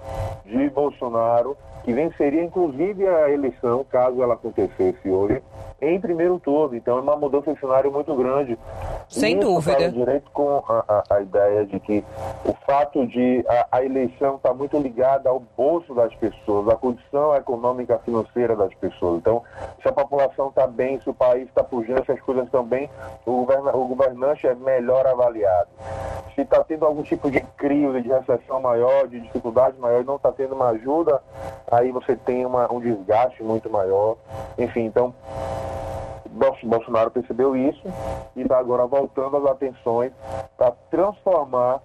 de 0.44 0.68
Bolsonaro 0.70 1.56
que 1.84 1.92
venceria 1.92 2.42
inclusive 2.42 3.06
a 3.06 3.30
eleição, 3.30 3.84
caso 3.84 4.20
ela 4.22 4.34
acontecesse 4.34 5.08
hoje, 5.08 5.42
em 5.80 6.00
primeiro 6.00 6.38
turno. 6.38 6.76
Então 6.76 6.98
é 6.98 7.00
uma 7.00 7.16
mudança 7.16 7.52
de 7.52 7.60
cenário 7.60 7.92
muito 7.92 8.14
grande. 8.14 8.58
Sem 9.08 9.38
Isso 9.38 9.46
dúvida. 9.46 9.90
direito 9.90 10.30
com 10.32 10.62
a, 10.68 10.84
a, 10.88 11.16
a, 11.16 11.20
ideia 11.20 11.64
de 11.64 11.78
que 11.78 12.04
o 12.44 12.52
fato 12.66 13.06
de 13.06 13.44
a, 13.48 13.78
a 13.78 13.84
eleição 13.84 14.36
estar 14.36 14.48
tá 14.48 14.54
muito 14.54 14.76
ligada 14.78 15.28
ao 15.28 15.40
bolso 15.56 15.94
das 15.94 16.14
pessoas, 16.14 16.68
à 16.68 16.76
condição 16.76 17.34
econômica 17.34 17.98
financeira 17.98 18.56
das 18.56 18.74
pessoas. 18.74 19.18
Então, 19.18 19.42
se 19.80 19.88
a 19.88 19.92
população 19.92 20.48
está 20.48 20.66
bem, 20.66 21.00
se 21.00 21.08
o 21.08 21.14
país 21.14 21.48
está 21.48 21.62
pujando, 21.62 22.04
se 22.04 22.12
as 22.12 22.20
coisas 22.20 22.44
estão 22.44 22.64
bem, 22.64 22.90
o, 23.24 23.44
governa, 23.44 23.76
o 23.76 23.86
governante 23.86 24.46
é 24.46 24.54
melhor 24.54 25.06
avaliado. 25.06 25.68
Se 26.34 26.42
está 26.42 26.62
tendo 26.64 26.84
algum 26.84 27.02
tipo 27.02 27.30
de 27.30 27.40
crise, 27.40 28.02
de 28.02 28.08
recessão 28.08 28.60
maior, 28.60 29.06
de 29.08 29.20
dificuldade 29.20 29.78
maior 29.78 30.02
e 30.02 30.04
não 30.04 30.16
está 30.16 30.32
tendo 30.32 30.54
uma 30.54 30.68
ajuda, 30.70 31.22
aí 31.70 31.90
você 31.92 32.16
tem 32.16 32.44
uma, 32.44 32.70
um 32.70 32.80
desgaste 32.80 33.42
muito 33.42 33.70
maior. 33.70 34.16
Enfim, 34.58 34.84
então 34.84 35.14
Bolsonaro 36.36 37.10
percebeu 37.10 37.56
isso 37.56 37.82
e 38.36 38.42
está 38.42 38.58
agora 38.58 38.86
voltando 38.86 39.36
as 39.38 39.46
atenções 39.46 40.12
para 40.56 40.72
transformar 40.90 41.80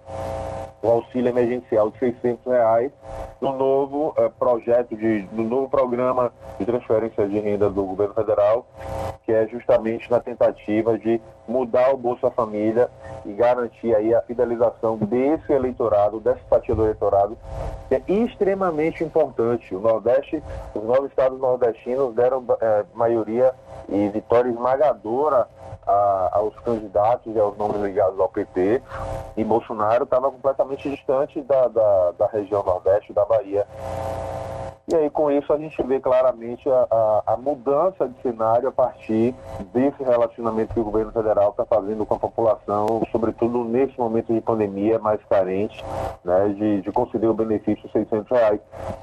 o 0.82 0.88
auxílio 0.90 1.30
emergencial 1.30 1.92
de 1.92 2.00
600 2.00 2.46
reais 2.46 2.92
no 3.40 3.56
novo 3.56 4.10
uh, 4.18 4.30
projeto, 4.32 4.96
de, 4.96 5.28
no 5.32 5.44
novo 5.44 5.70
programa 5.70 6.34
de 6.60 6.66
transferência 6.66 7.28
de 7.28 7.40
renda 7.40 7.70
do 7.70 7.84
governo 7.84 8.14
federal, 8.14 8.66
que 9.24 9.32
é 9.32 9.48
justamente 9.48 10.10
na 10.10 10.20
tentativa 10.20 10.98
de 10.98 11.22
mudar 11.48 11.94
o 11.94 11.98
Bolsa 11.98 12.30
Família 12.32 12.90
e 13.26 13.34
garantir 13.34 13.96
aí 13.96 14.14
a 14.14 14.22
fidelização 14.22 14.98
desse 14.98 15.52
eleitorado, 15.52 16.20
dessa 16.20 16.42
fatia 16.50 16.76
do 16.76 16.84
eleitorado, 16.84 17.38
que 17.88 17.96
é 17.96 18.04
extremamente 18.08 19.04
importante. 19.04 19.76
O 19.76 19.80
Nordeste, 19.80 20.42
os 20.74 20.84
nove 20.84 21.08
estados 21.08 21.40
nordestinos 21.40 22.14
deram 22.16 22.44
é, 22.60 22.86
maioria 22.94 23.54
e 23.90 24.10
vitória 24.10 24.50
esmagadora 24.50 25.48
a, 25.86 26.30
aos 26.34 26.56
candidatos 26.60 27.36
e 27.36 27.40
aos 27.40 27.58
nomes 27.58 27.82
ligados 27.82 28.20
ao 28.20 28.30
PT, 28.30 28.82
e 29.36 29.44
Bolsonaro 29.44 30.04
estava 30.04 30.32
completamente 30.32 30.90
distante 30.90 31.42
da, 31.42 31.68
da, 31.68 32.12
da 32.12 32.28
região 32.28 32.64
Nordeste, 32.64 33.14
da 33.14 33.26
Bahia. 33.26 33.66
E 34.88 34.96
aí, 34.96 35.10
com 35.10 35.32
isso, 35.32 35.54
a 35.54 35.58
gente 35.58 35.82
vê 35.84 36.00
claramente 36.00 36.68
a, 36.70 36.88
a, 36.90 37.34
a, 37.34 37.38
mudança 37.38 38.08
de 38.08 38.22
cenário 38.22 38.68
a 38.68 38.72
partir 38.72 39.34
desse 39.74 40.04
relacionamento 40.04 40.74
que 40.74 40.80
o 40.80 40.84
governo 40.84 41.12
federal 41.12 41.52
está 41.52 41.66
fazendo 41.66 42.06
com 42.06 42.16
a 42.16 42.20
população, 42.20 43.02
sobretudo 43.12 43.64
nesse 43.64 43.98
momento 43.98 44.34
de 44.34 44.42
pandemia 44.42 44.98
mais 45.00 45.24
carente, 45.26 45.84
né, 46.26 46.50
de, 46.50 46.82
de 46.82 46.92
conceder 46.92 47.30
o 47.30 47.34
benefício 47.34 47.86
de 47.88 47.92
600 47.92 48.30
reais. 48.30 48.60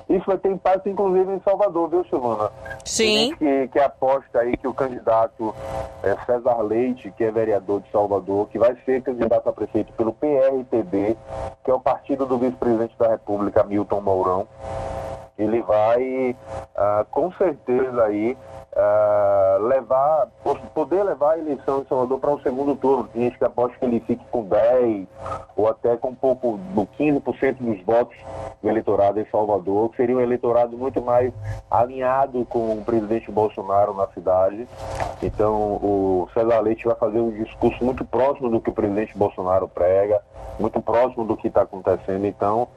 Isso 0.08 0.24
vai 0.26 0.36
ter 0.36 0.50
impacto, 0.50 0.88
inclusive, 0.88 1.32
em 1.32 1.40
Salvador, 1.40 1.88
viu, 1.88 2.04
Silvana? 2.06 2.50
Sim. 2.84 3.34
Que, 3.36 3.68
que 3.68 3.78
aposta 3.78 4.40
aí 4.40 4.56
que 4.56 4.66
o 4.66 4.74
candidato 4.74 5.54
é, 6.02 6.16
César 6.24 6.62
Leite, 6.62 7.12
que 7.16 7.24
é 7.24 7.30
vereador 7.30 7.80
de 7.80 7.90
Salvador, 7.90 8.48
que 8.48 8.58
vai 8.58 8.76
ser 8.84 9.02
candidato 9.02 9.48
a 9.48 9.52
prefeito 9.52 9.92
pelo 9.92 10.12
PRTB, 10.12 11.16
que 11.64 11.70
é 11.70 11.74
o 11.74 11.80
partido 11.80 12.26
do 12.26 12.38
vice-presidente 12.38 12.96
da 12.98 13.08
República, 13.08 13.62
Milton 13.62 14.00
Mourão, 14.00 14.48
ele 15.38 15.62
vai 15.62 16.36
uh, 16.76 17.04
com 17.10 17.30
certeza 17.32 18.04
aí 18.04 18.36
uh, 18.72 19.62
levar, 19.66 20.28
poder 20.74 21.02
levar 21.02 21.32
a 21.32 21.38
eleição 21.38 21.82
de 21.82 21.88
Salvador 21.88 22.18
para 22.18 22.30
um 22.30 22.40
segundo 22.40 22.76
turno. 22.76 23.08
Tem 23.12 23.22
gente 23.22 23.38
que 23.38 23.44
aposta 23.44 23.76
que 23.78 23.84
ele 23.84 24.00
fique 24.00 24.24
com 24.30 24.44
10 24.44 25.06
ou 25.56 25.68
até 25.68 25.96
com 25.96 26.10
um 26.10 26.14
pouco 26.14 26.58
do 26.74 26.86
15% 26.98 27.56
dos 27.58 27.80
votos 27.84 28.16
do 28.62 28.68
eleitorado 28.68 29.20
em 29.20 29.26
Salvador, 29.30 29.90
que 29.90 29.96
seria 29.96 30.16
um 30.16 30.20
eleitorado 30.20 30.76
muito 30.76 31.00
mais 31.00 31.32
alinhado 31.70 32.44
com 32.46 32.72
o 32.72 32.84
presidente 32.84 33.30
Bolsonaro 33.30 33.94
na 33.94 34.06
cidade. 34.08 34.66
Então 35.22 35.54
o 35.54 36.28
César 36.34 36.60
Leite 36.60 36.84
vai 36.84 36.96
fazer 36.96 37.20
um 37.20 37.30
discurso 37.30 37.84
muito 37.84 38.04
próximo 38.04 38.50
do 38.50 38.60
que 38.60 38.70
o 38.70 38.74
presidente 38.74 39.16
Bolsonaro 39.16 39.68
prega 39.68 40.20
muito 40.58 40.80
próximo 40.80 41.24
do 41.24 41.36
que 41.36 41.48
está 41.48 41.62
acontecendo. 41.62 42.26
Então, 42.26 42.68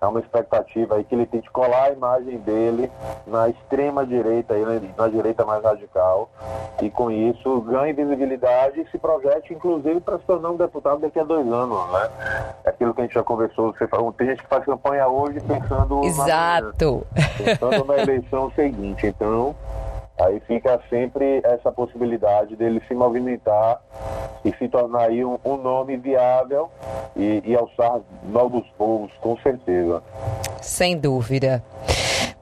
é 0.00 0.06
uma 0.06 0.20
expectativa 0.20 0.96
aí 0.96 1.04
que 1.04 1.14
ele 1.14 1.26
tente 1.26 1.50
colar 1.50 1.84
a 1.84 1.92
imagem 1.92 2.38
dele 2.38 2.90
na 3.26 3.48
extrema 3.48 4.06
direita, 4.06 4.54
na 4.96 5.08
direita 5.08 5.39
mais 5.44 5.62
radical, 5.62 6.30
e 6.82 6.90
com 6.90 7.10
isso 7.10 7.60
ganhe 7.62 7.92
visibilidade 7.92 8.80
e 8.80 8.90
se 8.90 8.98
projete, 8.98 9.52
inclusive, 9.52 10.00
para 10.00 10.18
se 10.18 10.24
tornar 10.24 10.50
um 10.50 10.56
deputado 10.56 11.00
daqui 11.00 11.18
a 11.18 11.24
dois 11.24 11.46
anos, 11.46 11.92
né? 11.92 12.10
É 12.64 12.70
aquilo 12.70 12.94
que 12.94 13.00
a 13.00 13.04
gente 13.04 13.14
já 13.14 13.22
conversou, 13.22 13.72
você 13.72 13.86
falou, 13.86 14.12
tem 14.12 14.28
gente 14.28 14.42
que 14.42 14.48
faz 14.48 14.64
campanha 14.64 15.06
hoje 15.08 15.40
pensando, 15.40 16.04
Exato. 16.04 17.06
Na, 17.14 17.44
pensando 17.44 17.84
na 17.84 17.98
eleição 17.98 18.50
seguinte. 18.56 19.06
Então, 19.06 19.54
Aí 20.20 20.38
fica 20.40 20.78
sempre 20.90 21.40
essa 21.42 21.72
possibilidade 21.72 22.54
dele 22.54 22.82
se 22.86 22.94
movimentar 22.94 23.80
e 24.44 24.52
se 24.52 24.68
tornar 24.68 25.08
aí 25.08 25.24
um, 25.24 25.38
um 25.42 25.56
nome 25.56 25.96
viável 25.96 26.70
e, 27.16 27.42
e 27.44 27.56
alçar 27.56 28.00
novos 28.24 28.64
voos, 28.78 29.10
com 29.20 29.36
certeza. 29.38 30.02
Sem 30.60 30.98
dúvida. 30.98 31.64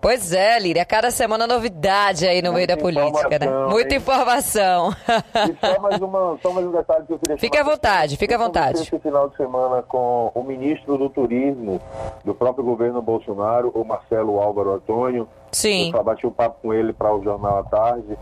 Pois 0.01 0.33
é, 0.33 0.59
Líria, 0.59 0.85
cada 0.85 1.11
semana 1.11 1.47
novidade 1.47 2.27
aí 2.27 2.41
no 2.41 2.53
Muita 2.53 2.55
meio 2.55 2.67
da 2.69 2.77
política, 2.77 3.39
né? 3.39 3.67
Muita 3.69 3.95
hein? 3.95 4.01
informação. 4.01 4.95
E 5.35 5.67
só 5.67 5.81
mais, 5.81 6.01
uma, 6.01 6.39
só 6.41 6.53
mais 6.53 6.67
um 6.67 6.73
detalhe 6.73 7.07
que 7.07 7.13
eu 7.13 7.19
queria 7.19 7.39
Fique 7.39 7.59
à 7.59 7.65
vontade, 7.65 8.17
fique 8.17 8.33
à 8.33 8.39
vontade. 8.39 8.83
Esse 8.83 8.99
final 8.99 9.29
de 9.29 9.37
semana 9.37 9.83
com 9.83 10.31
o 10.35 10.43
ministro 10.43 10.97
do 10.97 11.09
Turismo 11.09 11.81
do 12.25 12.35
próprio 12.35 12.65
governo 12.65 13.03
Bolsonaro, 13.03 13.73
o 13.75 13.85
Marcelo 13.85 14.41
Álvaro 14.41 14.75
Antônio. 14.75 15.29
Sim. 15.51 15.93
Eu 15.95 16.05
bati 16.05 16.27
um 16.27 16.31
papo 16.31 16.59
com 16.63 16.73
ele 16.73 16.93
para 16.93 17.13
o 17.13 17.23
Jornal 17.23 17.59
à 17.59 17.65
Tarde. 17.65 18.17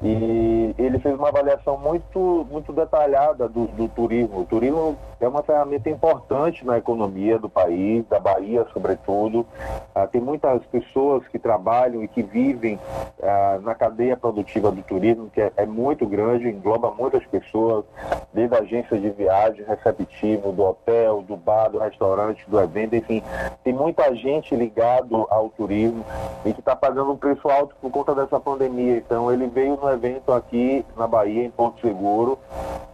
E 0.00 0.74
ele 0.78 0.98
fez 1.00 1.14
uma 1.16 1.28
avaliação 1.28 1.76
muito, 1.76 2.46
muito 2.48 2.72
detalhada 2.72 3.48
do, 3.48 3.66
do, 3.66 3.88
turismo. 3.88 4.40
O 4.40 4.44
turismo 4.44 4.96
é 5.20 5.26
uma 5.26 5.42
ferramenta 5.42 5.90
importante 5.90 6.64
na 6.64 6.78
economia 6.78 7.36
do 7.36 7.48
país, 7.48 8.06
da 8.06 8.20
Bahia, 8.20 8.64
sobretudo. 8.72 9.44
Ah, 9.92 10.06
tem 10.06 10.20
muitas 10.20 10.64
pessoas 10.66 11.26
que 11.26 11.38
trabalham 11.38 12.04
e 12.04 12.08
que 12.08 12.22
vivem 12.22 12.78
ah, 13.20 13.58
na 13.60 13.74
cadeia 13.74 14.16
produtiva 14.16 14.70
do 14.70 14.82
turismo, 14.82 15.30
que 15.30 15.40
é, 15.40 15.52
é, 15.56 15.66
muito 15.66 16.06
grande, 16.06 16.48
engloba 16.48 16.92
muitas 16.92 17.24
pessoas, 17.26 17.84
desde 18.32 18.54
a 18.54 18.60
agência 18.60 18.96
de 18.96 19.10
viagem, 19.10 19.64
receptivo, 19.64 20.52
do 20.52 20.62
hotel, 20.62 21.22
do 21.22 21.36
bar, 21.36 21.70
do 21.70 21.78
restaurante, 21.78 22.48
do 22.48 22.60
evento, 22.60 22.94
enfim. 22.94 23.20
Tem 23.64 23.72
muita 23.72 24.14
gente 24.14 24.54
ligado 24.54 25.26
ao 25.28 25.48
turismo 25.48 26.04
e 26.44 26.52
que 26.52 26.60
está 26.60 26.76
pagando 26.76 27.10
um 27.10 27.16
preço 27.16 27.48
alto 27.48 27.74
por 27.80 27.90
conta 27.90 28.14
dessa 28.14 28.38
pandemia. 28.38 28.96
Então, 28.98 29.32
ele 29.32 29.48
veio 29.48 29.76
no 29.76 29.87
evento 29.92 30.32
aqui 30.32 30.84
na 30.96 31.06
Bahia, 31.06 31.44
em 31.44 31.50
Porto 31.50 31.80
Seguro, 31.80 32.38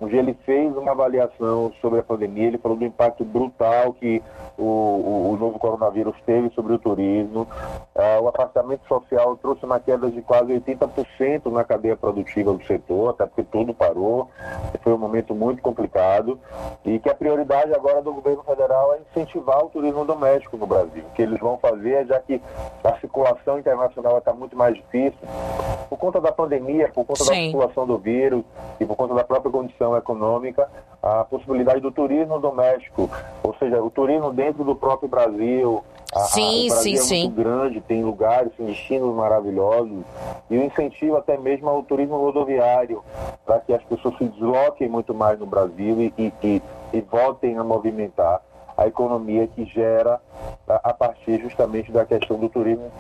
onde 0.01 0.17
ele 0.17 0.35
fez 0.45 0.77
uma 0.77 0.93
avaliação 0.93 1.73
sobre 1.81 2.01
a 2.01 2.03
pandemia. 2.03 2.49
Ele 2.49 2.59
falou 2.59 2.77
do 2.77 2.85
impacto 2.85 3.25
brutal 3.25 3.93
que 3.95 4.23
o, 4.59 4.63
o, 4.63 5.31
o 5.33 5.37
novo 5.37 5.59
coronavírus 5.59 6.17
teve 6.27 6.51
sobre 6.51 6.75
o 6.75 6.79
turismo. 6.79 7.47
É, 7.95 8.19
o 8.19 8.29
afastamento 8.29 8.87
social 8.89 9.37
trouxe 9.37 9.65
uma 9.65 9.81
queda 9.81 10.11
de 10.11 10.21
quase 10.23 10.53
80% 10.53 11.51
na 11.51 11.65
cadeia 11.65 11.97
produtiva 11.97 12.53
do 12.53 12.65
setor, 12.65 13.11
até 13.11 13.27
porque 13.27 13.45
tudo 13.45 13.75
parou. 13.75 14.29
Foi 14.83 14.93
um 14.93 14.99
momento 14.99 15.35
muito 15.35 15.63
complicado. 15.63 16.39
E 16.85 16.99
que 16.99 17.09
a 17.09 17.15
prioridade 17.15 17.73
agora 17.75 18.03
do 18.03 18.13
governo 18.13 18.43
federal 18.43 18.95
é 18.95 18.99
incentivar 18.99 19.65
o 19.65 19.71
turismo 19.71 20.05
doméstico 20.05 20.57
no 20.57 20.67
Brasil. 20.67 21.05
O 21.05 21.15
que 21.15 21.23
eles 21.23 21.41
vão 21.41 21.57
fazer, 21.59 22.07
já 22.07 22.21
que 22.21 22.41
a 22.83 22.99
circulação 22.99 23.59
internacional 23.59 24.19
está 24.19 24.33
muito 24.33 24.57
mais 24.57 24.75
difícil, 24.75 25.19
por 25.89 25.99
conta 25.99 26.21
da 26.21 26.33
pandemia, 26.33 26.91
por 26.93 27.05
conta 27.05 27.25
Sim. 27.25 27.31
da 27.31 27.37
circulação 27.37 27.87
do 27.87 27.99
vírus 27.99 28.45
e 28.81 28.85
por 28.85 28.97
conta 28.97 29.15
da 29.15 29.25
própria 29.25 29.51
condição 29.51 29.84
econômica, 29.97 30.69
a 31.03 31.25
possibilidade 31.25 31.81
do 31.81 31.91
turismo 31.91 32.39
doméstico, 32.39 33.11
ou 33.43 33.55
seja, 33.59 33.83
o 33.83 33.91
turismo 33.91 34.33
dentro 34.33 34.65
do 34.65 34.75
próprio 34.75 35.09
Brasil. 35.09 35.85
A, 36.15 36.21
sim, 36.21 36.63
a, 36.63 36.67
o 36.67 36.75
Brasil 36.75 36.97
sim, 36.99 37.17
é 37.17 37.25
muito 37.25 37.37
grande, 37.37 37.81
tem 37.81 38.05
lugares, 38.05 38.53
tem 38.57 38.67
destinos 38.67 39.15
maravilhosos 39.15 40.05
e 40.49 40.57
o 40.57 40.63
incentivo 40.63 41.17
até 41.17 41.37
mesmo 41.37 41.69
ao 41.69 41.83
turismo 41.83 42.17
rodoviário, 42.17 43.03
para 43.45 43.59
que 43.59 43.75
as 43.75 43.83
pessoas 43.83 44.17
se 44.17 44.25
desloquem 44.25 44.89
muito 44.89 45.13
mais 45.13 45.39
no 45.39 45.47
Brasil 45.47 46.01
e, 46.01 46.15
e, 46.17 46.33
e, 46.43 46.63
e 46.93 47.01
voltem 47.01 47.59
a 47.59 47.65
movimentar 47.65 48.41
a 48.77 48.87
economia 48.87 49.47
que 49.47 49.65
gera 49.65 50.21
a, 50.69 50.91
a 50.91 50.95
partir 50.95 51.41
justamente 51.41 51.93
da 51.93 52.05
questão 52.05 52.39
do 52.39 52.49
turismo, 52.49 52.91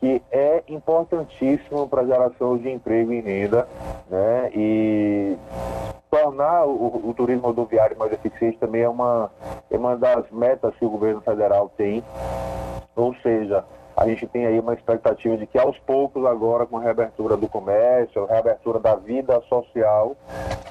que 0.00 0.22
é 0.30 0.62
importantíssimo 0.68 1.88
para 1.88 2.02
a 2.02 2.06
geração 2.06 2.58
de 2.58 2.70
emprego 2.70 3.12
e 3.12 3.20
renda, 3.20 3.66
né? 4.10 4.50
E 4.54 5.36
tornar 6.10 6.64
o, 6.66 7.08
o, 7.08 7.14
turismo 7.14 7.48
rodoviário 7.48 7.98
mais 7.98 8.12
eficiente 8.12 8.58
também 8.58 8.82
é 8.82 8.88
uma, 8.88 9.30
é 9.70 9.76
uma 9.76 9.96
das 9.96 10.30
metas 10.30 10.74
que 10.76 10.84
o 10.84 10.90
governo 10.90 11.20
federal 11.20 11.70
tem. 11.76 12.04
Ou 12.94 13.14
seja, 13.16 13.64
a 13.96 14.06
gente 14.08 14.26
tem 14.26 14.46
aí 14.46 14.58
uma 14.58 14.74
expectativa 14.74 15.36
de 15.36 15.46
que 15.46 15.58
aos 15.58 15.78
poucos 15.78 16.24
agora 16.26 16.66
com 16.66 16.78
a 16.78 16.80
reabertura 16.80 17.36
do 17.36 17.48
comércio, 17.48 18.24
a 18.24 18.26
reabertura 18.26 18.78
da 18.80 18.94
vida 18.96 19.40
social, 19.48 20.16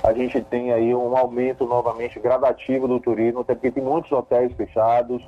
a 0.03 0.11
gente 0.11 0.41
tem 0.41 0.73
aí 0.73 0.93
um 0.93 1.15
aumento 1.15 1.65
novamente 1.65 2.19
gradativo 2.19 2.87
do 2.87 2.99
turismo, 2.99 3.41
até 3.41 3.55
porque 3.55 3.71
tem 3.71 3.83
muitos 3.83 4.11
hotéis 4.11 4.51
fechados, 4.53 5.23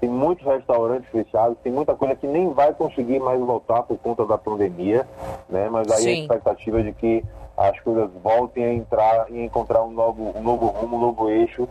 tem 0.00 0.08
muitos 0.08 0.46
restaurantes 0.46 1.08
fechados, 1.10 1.56
tem 1.62 1.72
muita 1.72 1.94
coisa 1.94 2.14
que 2.14 2.26
nem 2.26 2.52
vai 2.52 2.72
conseguir 2.72 3.18
mais 3.18 3.40
voltar 3.40 3.82
por 3.82 3.98
conta 3.98 4.24
da 4.24 4.38
pandemia, 4.38 5.06
né? 5.48 5.68
Mas 5.68 5.90
aí 5.90 6.02
Sim. 6.02 6.10
a 6.10 6.22
expectativa 6.22 6.82
de 6.82 6.92
que 6.92 7.24
as 7.56 7.78
coisas 7.80 8.10
voltem 8.22 8.64
a 8.64 8.72
entrar 8.72 9.26
e 9.30 9.44
encontrar 9.44 9.82
um 9.82 9.90
novo, 9.90 10.32
um 10.36 10.42
novo 10.42 10.66
rumo, 10.66 10.96
um 10.96 11.00
novo 11.00 11.28
eixo, 11.28 11.68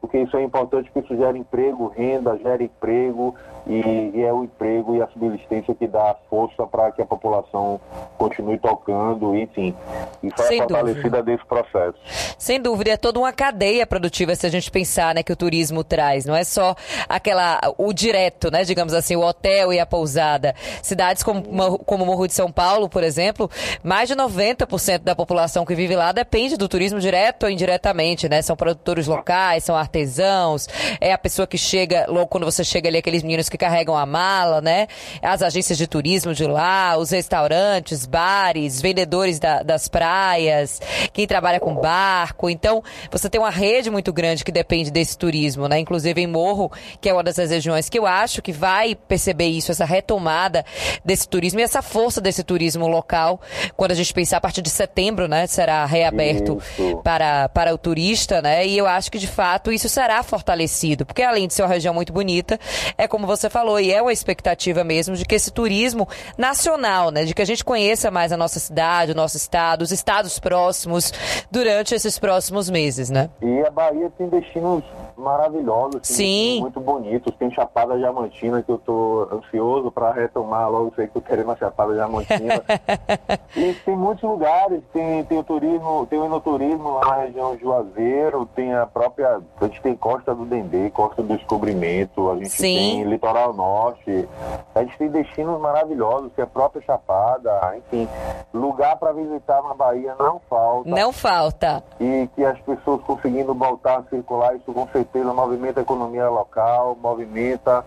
porque 0.00 0.18
isso 0.18 0.36
é 0.36 0.42
importante, 0.42 0.90
porque 0.90 1.06
isso 1.06 1.20
gera 1.20 1.38
emprego, 1.38 1.88
renda, 1.88 2.36
gera 2.38 2.62
emprego, 2.62 3.34
e, 3.66 4.12
e 4.14 4.22
é 4.22 4.32
o 4.32 4.44
emprego 4.44 4.96
e 4.96 5.02
a 5.02 5.08
subsistência 5.08 5.74
que 5.74 5.86
dá 5.86 6.16
força 6.28 6.66
para 6.66 6.90
que 6.92 7.02
a 7.02 7.06
população 7.06 7.80
continue 8.18 8.58
tocando, 8.58 9.36
enfim. 9.36 9.74
É 10.22 10.42
Sem 10.42 10.58
é 10.58 10.62
fortalecida 10.62 11.22
desse 11.22 11.44
processo. 11.46 11.98
Sem 12.38 12.60
dúvida, 12.60 12.90
é 12.90 12.96
toda 12.96 13.18
uma 13.18 13.32
cadeia 13.32 13.86
produtiva 13.86 14.34
se 14.34 14.46
a 14.46 14.50
gente 14.50 14.70
pensar 14.70 15.14
né, 15.14 15.22
que 15.22 15.32
o 15.32 15.36
turismo 15.36 15.84
traz, 15.84 16.24
não 16.24 16.34
é 16.34 16.44
só 16.44 16.74
aquela, 17.08 17.60
o 17.76 17.92
direto, 17.92 18.50
né, 18.50 18.64
digamos 18.64 18.94
assim, 18.94 19.16
o 19.16 19.20
hotel 19.20 19.72
e 19.72 19.78
a 19.78 19.86
pousada. 19.86 20.54
Cidades 20.82 21.22
como, 21.22 21.78
como 21.80 22.06
Morro 22.06 22.26
de 22.26 22.34
São 22.34 22.50
Paulo, 22.50 22.88
por 22.88 23.04
exemplo, 23.04 23.50
mais 23.82 24.08
de 24.08 24.16
90% 24.16 25.00
da 25.00 25.14
população 25.14 25.64
que 25.64 25.74
vive 25.74 25.94
lá 25.94 26.12
depende 26.12 26.56
do 26.56 26.68
turismo 26.68 26.98
direto 26.98 27.44
ou 27.44 27.50
indiretamente, 27.50 28.28
né? 28.28 28.42
São 28.42 28.56
produtores 28.56 29.06
locais, 29.06 29.64
são 29.64 29.76
artesãos, 29.76 30.68
é 31.00 31.12
a 31.12 31.18
pessoa 31.18 31.46
que 31.46 31.58
chega, 31.58 32.06
logo 32.08 32.26
quando 32.26 32.44
você 32.44 32.64
chega 32.64 32.88
ali, 32.88 32.98
aqueles 32.98 33.22
meninos 33.22 33.48
que 33.48 33.58
carregam 33.60 33.96
a 33.96 34.06
mala, 34.06 34.60
né? 34.60 34.88
As 35.22 35.42
agências 35.42 35.76
de 35.76 35.86
turismo 35.86 36.34
de 36.34 36.46
lá, 36.46 36.96
os 36.96 37.10
restaurantes, 37.10 38.06
bares, 38.06 38.80
vendedores 38.80 39.38
da, 39.38 39.62
das 39.62 39.86
praias, 39.86 40.80
quem 41.12 41.26
trabalha 41.26 41.60
com 41.60 41.74
barco. 41.74 42.48
Então, 42.48 42.82
você 43.10 43.28
tem 43.28 43.40
uma 43.40 43.50
rede 43.50 43.90
muito 43.90 44.12
grande 44.12 44.44
que 44.44 44.50
depende 44.50 44.90
desse 44.90 45.16
turismo, 45.16 45.68
né? 45.68 45.78
Inclusive 45.78 46.20
em 46.20 46.26
Morro, 46.26 46.72
que 47.00 47.08
é 47.08 47.12
uma 47.12 47.22
dessas 47.22 47.50
regiões 47.50 47.88
que 47.88 47.98
eu 47.98 48.06
acho 48.06 48.40
que 48.40 48.52
vai 48.52 48.94
perceber 48.94 49.46
isso, 49.46 49.70
essa 49.70 49.84
retomada 49.84 50.64
desse 51.04 51.28
turismo 51.28 51.60
e 51.60 51.62
essa 51.62 51.82
força 51.82 52.20
desse 52.20 52.42
turismo 52.42 52.88
local, 52.88 53.40
quando 53.76 53.92
a 53.92 53.94
gente 53.94 54.12
pensar 54.14 54.38
a 54.38 54.40
partir 54.40 54.62
de 54.62 54.70
setembro, 54.70 55.28
né? 55.28 55.46
Será 55.46 55.84
reaberto 55.84 56.58
para, 57.04 57.48
para 57.50 57.74
o 57.74 57.78
turista, 57.78 58.40
né? 58.40 58.66
E 58.66 58.78
eu 58.78 58.86
acho 58.86 59.10
que 59.10 59.18
de 59.18 59.26
fato 59.26 59.70
isso 59.70 59.88
será 59.88 60.22
fortalecido, 60.22 61.04
porque 61.04 61.22
além 61.22 61.46
de 61.46 61.54
ser 61.54 61.62
uma 61.62 61.68
região 61.68 61.92
muito 61.92 62.12
bonita, 62.12 62.58
é 62.96 63.06
como 63.06 63.26
você 63.26 63.39
falou, 63.48 63.80
e 63.80 63.92
é 63.92 64.02
uma 64.02 64.12
expectativa 64.12 64.84
mesmo 64.84 65.14
de 65.14 65.24
que 65.24 65.34
esse 65.34 65.50
turismo 65.50 66.08
nacional, 66.36 67.10
né, 67.10 67.24
de 67.24 67.32
que 67.32 67.40
a 67.40 67.44
gente 67.44 67.64
conheça 67.64 68.10
mais 68.10 68.32
a 68.32 68.36
nossa 68.36 68.58
cidade, 68.58 69.12
o 69.12 69.14
nosso 69.14 69.36
estado, 69.36 69.82
os 69.82 69.92
estados 69.92 70.38
próximos 70.38 71.12
durante 71.50 71.94
esses 71.94 72.18
próximos 72.18 72.68
meses, 72.68 73.08
né? 73.08 73.30
E 73.40 73.60
a 73.66 73.70
Bahia 73.70 74.10
tem 74.18 74.28
destinos 74.28 74.82
maravilhosos, 75.20 76.00
Sim. 76.02 76.60
muito 76.60 76.80
bonitos. 76.80 77.34
Tem 77.36 77.50
Chapada 77.50 77.96
Diamantina 77.96 78.62
que 78.62 78.70
eu 78.70 78.78
tô 78.78 79.28
ansioso 79.32 79.90
para 79.90 80.12
retomar 80.12 80.70
logo, 80.70 80.92
sei 80.96 81.06
que 81.06 81.16
eu 81.16 81.22
quero 81.22 81.44
uma 81.44 81.56
Chapada 81.56 81.92
Diamantina. 81.94 82.62
e 83.56 83.74
tem 83.84 83.96
muitos 83.96 84.22
lugares, 84.22 84.82
tem, 84.92 85.24
tem 85.24 85.38
o 85.38 85.44
turismo, 85.44 86.06
tem 86.06 86.18
o 86.18 86.24
enoturismo 86.24 86.94
lá 86.94 87.06
na 87.06 87.14
região 87.22 87.54
de 87.56 87.62
Juazeiro, 87.62 88.46
tem 88.54 88.74
a 88.74 88.86
própria, 88.86 89.40
a 89.60 89.64
gente 89.64 89.80
tem 89.80 89.96
Costa 89.96 90.34
do 90.34 90.44
Dendê, 90.44 90.90
Costa 90.90 91.22
do 91.22 91.36
Descobrimento, 91.36 92.30
a 92.30 92.36
gente 92.36 92.50
Sim. 92.50 92.76
tem 92.76 93.04
Litoral 93.04 93.30
Litoral 93.50 93.54
Norte. 93.54 94.28
A 94.74 94.82
gente 94.82 94.98
tem 94.98 95.08
destinos 95.08 95.60
maravilhosos, 95.60 96.32
que 96.34 96.40
é 96.40 96.44
a 96.44 96.46
própria 96.46 96.82
Chapada, 96.82 97.76
enfim, 97.76 98.08
lugar 98.52 98.96
para 98.96 99.12
visitar 99.12 99.62
na 99.62 99.74
Bahia 99.74 100.14
não 100.18 100.40
falta. 100.48 100.88
Não 100.88 101.12
falta. 101.12 101.82
E 101.98 102.28
que 102.34 102.44
as 102.44 102.58
pessoas 102.60 103.02
conseguindo 103.02 103.54
voltar 103.54 103.98
a 103.98 104.02
circular, 104.04 104.56
isso 104.56 104.72
com 104.72 104.86
certeza 104.88 105.09
movimenta 105.34 105.80
a 105.80 105.82
economia 105.82 106.28
local, 106.28 106.96
movimenta 107.00 107.84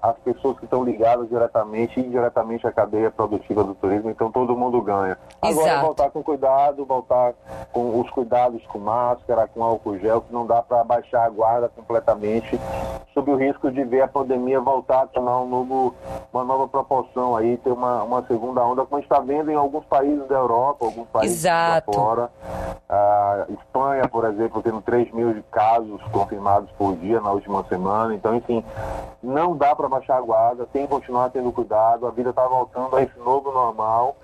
as 0.00 0.16
pessoas 0.18 0.56
que 0.58 0.64
estão 0.64 0.84
ligadas 0.84 1.28
diretamente 1.28 1.98
e 1.98 2.06
indiretamente 2.06 2.64
à 2.64 2.70
cadeia 2.70 3.10
produtiva 3.10 3.64
do 3.64 3.74
turismo, 3.74 4.10
então 4.10 4.30
todo 4.30 4.56
mundo 4.56 4.80
ganha. 4.80 5.18
Agora 5.40 5.66
Exato. 5.66 5.86
voltar 5.86 6.10
com 6.10 6.22
cuidado, 6.22 6.84
voltar 6.84 7.34
com 7.72 8.00
os 8.00 8.08
cuidados 8.10 8.64
com 8.66 8.78
máscara, 8.78 9.48
com 9.48 9.64
álcool 9.64 9.98
gel, 9.98 10.20
que 10.20 10.32
não 10.32 10.46
dá 10.46 10.62
para 10.62 10.84
baixar 10.84 11.24
a 11.24 11.28
guarda 11.28 11.68
completamente, 11.68 12.60
sob 13.12 13.32
o 13.32 13.36
risco 13.36 13.72
de 13.72 13.82
ver 13.82 14.02
a 14.02 14.08
pandemia 14.08 14.60
voltar 14.60 15.02
a 15.02 15.06
tomar 15.08 15.40
um 15.40 15.48
novo, 15.48 15.94
uma 16.32 16.44
nova 16.44 16.68
proporção 16.68 17.36
aí, 17.36 17.56
ter 17.56 17.72
uma, 17.72 18.04
uma 18.04 18.24
segunda 18.26 18.64
onda, 18.64 18.84
como 18.84 18.98
a 18.98 19.00
gente 19.00 19.10
está 19.10 19.20
vendo 19.20 19.50
em 19.50 19.56
alguns 19.56 19.84
países 19.86 20.26
da 20.28 20.36
Europa, 20.36 20.84
alguns 20.84 21.08
países 21.08 21.38
Exato. 21.38 21.92
fora. 21.92 22.30
A 22.88 23.46
Espanha, 23.48 24.06
por 24.06 24.24
exemplo, 24.26 24.62
tendo 24.62 24.80
3 24.80 25.12
mil 25.12 25.42
casos 25.50 26.00
confirmados 26.12 26.70
por 26.72 26.94
dia 26.96 27.20
na 27.20 27.32
última 27.32 27.64
semana. 27.64 28.14
Então, 28.14 28.36
enfim, 28.36 28.64
não 29.22 29.56
dá 29.56 29.71
para 29.74 29.88
baixar 29.88 30.18
a 30.18 30.20
guarda, 30.20 30.66
tem 30.72 30.82
que 30.82 30.92
continuar 30.92 31.30
tendo 31.30 31.52
cuidado. 31.52 32.06
A 32.06 32.10
vida 32.10 32.30
está 32.30 32.46
voltando 32.46 32.96
a 32.96 33.02
esse 33.02 33.18
novo 33.18 33.50
normal, 33.50 34.16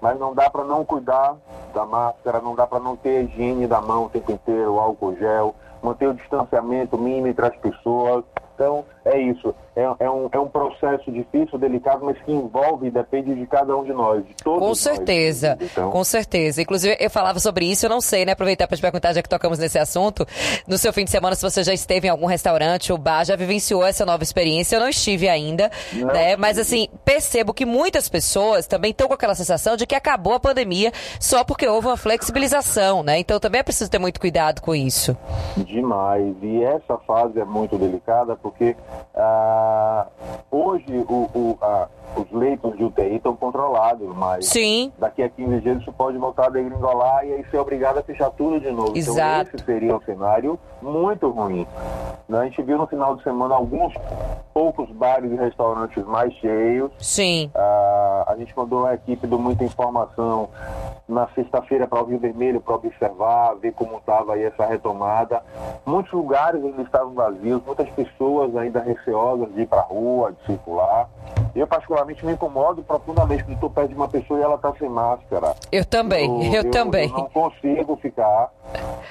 mas 0.00 0.18
não 0.18 0.34
dá 0.34 0.48
para 0.50 0.64
não 0.64 0.84
cuidar 0.84 1.36
da 1.74 1.84
máscara, 1.84 2.40
não 2.40 2.54
dá 2.54 2.66
para 2.66 2.80
não 2.80 2.96
ter 2.96 3.24
higiene 3.24 3.66
da 3.66 3.80
mão 3.80 4.04
o 4.04 4.10
tempo 4.10 4.32
inteiro, 4.32 4.78
álcool 4.78 5.16
gel, 5.16 5.54
manter 5.82 6.08
o 6.08 6.14
distanciamento 6.14 6.96
mínimo 6.96 7.28
entre 7.28 7.46
as 7.46 7.56
pessoas. 7.56 8.24
Então, 8.54 8.84
é 9.04 9.18
isso. 9.18 9.54
É, 9.76 10.04
é, 10.06 10.10
um, 10.10 10.28
é 10.32 10.38
um 10.38 10.48
processo 10.48 11.12
difícil, 11.12 11.58
delicado, 11.58 12.02
mas 12.02 12.16
que 12.22 12.32
envolve 12.32 12.86
e 12.86 12.90
depende 12.90 13.34
de 13.34 13.46
cada 13.46 13.76
um 13.76 13.84
de 13.84 13.92
nós, 13.92 14.24
de 14.26 14.34
todos 14.42 14.58
Com 14.60 14.68
nós. 14.68 14.78
certeza, 14.80 15.58
Então, 15.60 15.90
com 15.90 16.02
certeza. 16.02 16.62
Inclusive, 16.62 16.96
eu 16.98 17.10
falava 17.10 17.38
sobre 17.38 17.66
isso, 17.70 17.84
eu 17.84 17.90
não 17.90 18.00
sei, 18.00 18.24
né? 18.24 18.32
Aproveitar 18.32 18.66
para 18.66 18.74
te 18.76 18.80
perguntar, 18.80 19.12
já 19.12 19.22
que 19.22 19.28
tocamos 19.28 19.58
nesse 19.58 19.78
assunto. 19.78 20.26
No 20.66 20.78
seu 20.78 20.94
fim 20.94 21.04
de 21.04 21.10
semana, 21.10 21.36
se 21.36 21.42
você 21.42 21.62
já 21.62 21.74
esteve 21.74 22.06
em 22.06 22.10
algum 22.10 22.24
restaurante 22.24 22.90
ou 22.90 22.96
bar, 22.96 23.24
já 23.26 23.36
vivenciou 23.36 23.84
essa 23.84 24.06
nova 24.06 24.22
experiência. 24.22 24.76
Eu 24.76 24.80
não 24.80 24.88
estive 24.88 25.28
ainda, 25.28 25.70
Não. 25.92 26.06
né? 26.08 26.36
Mas 26.36 26.58
assim, 26.58 26.88
percebo 27.04 27.52
que 27.52 27.66
muitas 27.66 28.08
pessoas 28.08 28.66
também 28.66 28.92
estão 28.92 29.06
com 29.08 29.14
aquela 29.14 29.34
sensação 29.34 29.76
de 29.76 29.86
que 29.86 29.94
acabou 29.94 30.32
a 30.32 30.40
pandemia 30.40 30.90
só 31.20 31.44
porque 31.44 31.68
houve 31.68 31.86
uma 31.88 31.98
flexibilização, 31.98 33.02
né? 33.02 33.18
Então 33.18 33.38
também 33.38 33.60
é 33.60 33.62
preciso 33.62 33.90
ter 33.90 33.98
muito 33.98 34.18
cuidado 34.18 34.62
com 34.62 34.74
isso. 34.74 35.14
Demais. 35.54 36.34
E 36.42 36.62
essa 36.64 36.96
fase 37.06 37.38
é 37.38 37.44
muito 37.44 37.76
delicada 37.76 38.36
porque 38.36 38.74
ah, 39.14 39.65
hoje 40.50 41.04
o, 41.08 41.30
o- 41.34 41.58
a- 41.64 41.88
os 42.14 42.30
leitos 42.30 42.76
de 42.76 42.84
UTI 42.84 43.16
estão 43.16 43.34
controlados, 43.36 44.08
mas 44.16 44.46
Sim. 44.46 44.92
daqui 44.98 45.22
a 45.22 45.28
15 45.28 45.60
dias 45.60 45.80
isso 45.80 45.92
pode 45.92 46.16
voltar 46.18 46.46
a 46.46 46.50
degringolar 46.50 47.26
e 47.26 47.32
aí 47.32 47.44
ser 47.50 47.58
obrigado 47.58 47.98
a 47.98 48.02
fechar 48.02 48.30
tudo 48.30 48.60
de 48.60 48.70
novo. 48.70 48.96
Exato. 48.96 49.50
Então 49.52 49.56
esse 49.56 49.64
seria 49.64 49.96
um 49.96 50.00
cenário 50.00 50.58
muito 50.80 51.28
ruim. 51.30 51.66
Né? 52.28 52.38
A 52.40 52.44
gente 52.44 52.62
viu 52.62 52.78
no 52.78 52.86
final 52.86 53.16
de 53.16 53.22
semana 53.22 53.54
alguns 53.54 53.94
poucos 54.52 54.90
bares 54.90 55.30
e 55.30 55.36
restaurantes 55.36 56.04
mais 56.04 56.32
cheios. 56.34 56.90
Sim. 56.98 57.50
Ah, 57.54 58.24
a 58.28 58.36
gente 58.36 58.56
mandou 58.56 58.86
a 58.86 58.94
equipe 58.94 59.26
do 59.26 59.38
Muita 59.38 59.64
Informação 59.64 60.48
na 61.08 61.28
sexta-feira 61.34 61.86
para 61.86 62.02
o 62.02 62.06
Rio 62.06 62.18
Vermelho 62.18 62.60
para 62.60 62.74
observar, 62.74 63.54
ver 63.56 63.72
como 63.72 63.98
estava 63.98 64.34
aí 64.34 64.44
essa 64.44 64.66
retomada. 64.66 65.42
Muitos 65.84 66.12
lugares 66.12 66.62
ainda 66.64 66.82
estavam 66.82 67.14
vazios, 67.14 67.62
muitas 67.64 67.88
pessoas 67.90 68.56
ainda 68.56 68.80
receosas 68.80 69.52
de 69.54 69.62
ir 69.62 69.66
para 69.66 69.80
a 69.80 69.84
rua, 69.84 70.32
de 70.32 70.46
circular. 70.46 71.08
Eu, 71.54 71.66
particularmente, 71.66 71.95
me 72.04 72.32
incomodo 72.32 72.82
profundamente 72.82 73.44
quando 73.44 73.54
estou 73.54 73.70
perto 73.70 73.88
de 73.88 73.94
uma 73.94 74.08
pessoa 74.08 74.38
e 74.38 74.42
ela 74.42 74.56
está 74.56 74.72
sem 74.78 74.88
máscara. 74.88 75.54
Eu 75.72 75.84
também, 75.84 76.54
eu, 76.54 76.68
também. 76.70 77.08
Eu 77.10 77.16
não 77.18 77.28
consigo 77.30 77.96
ficar. 77.96 78.50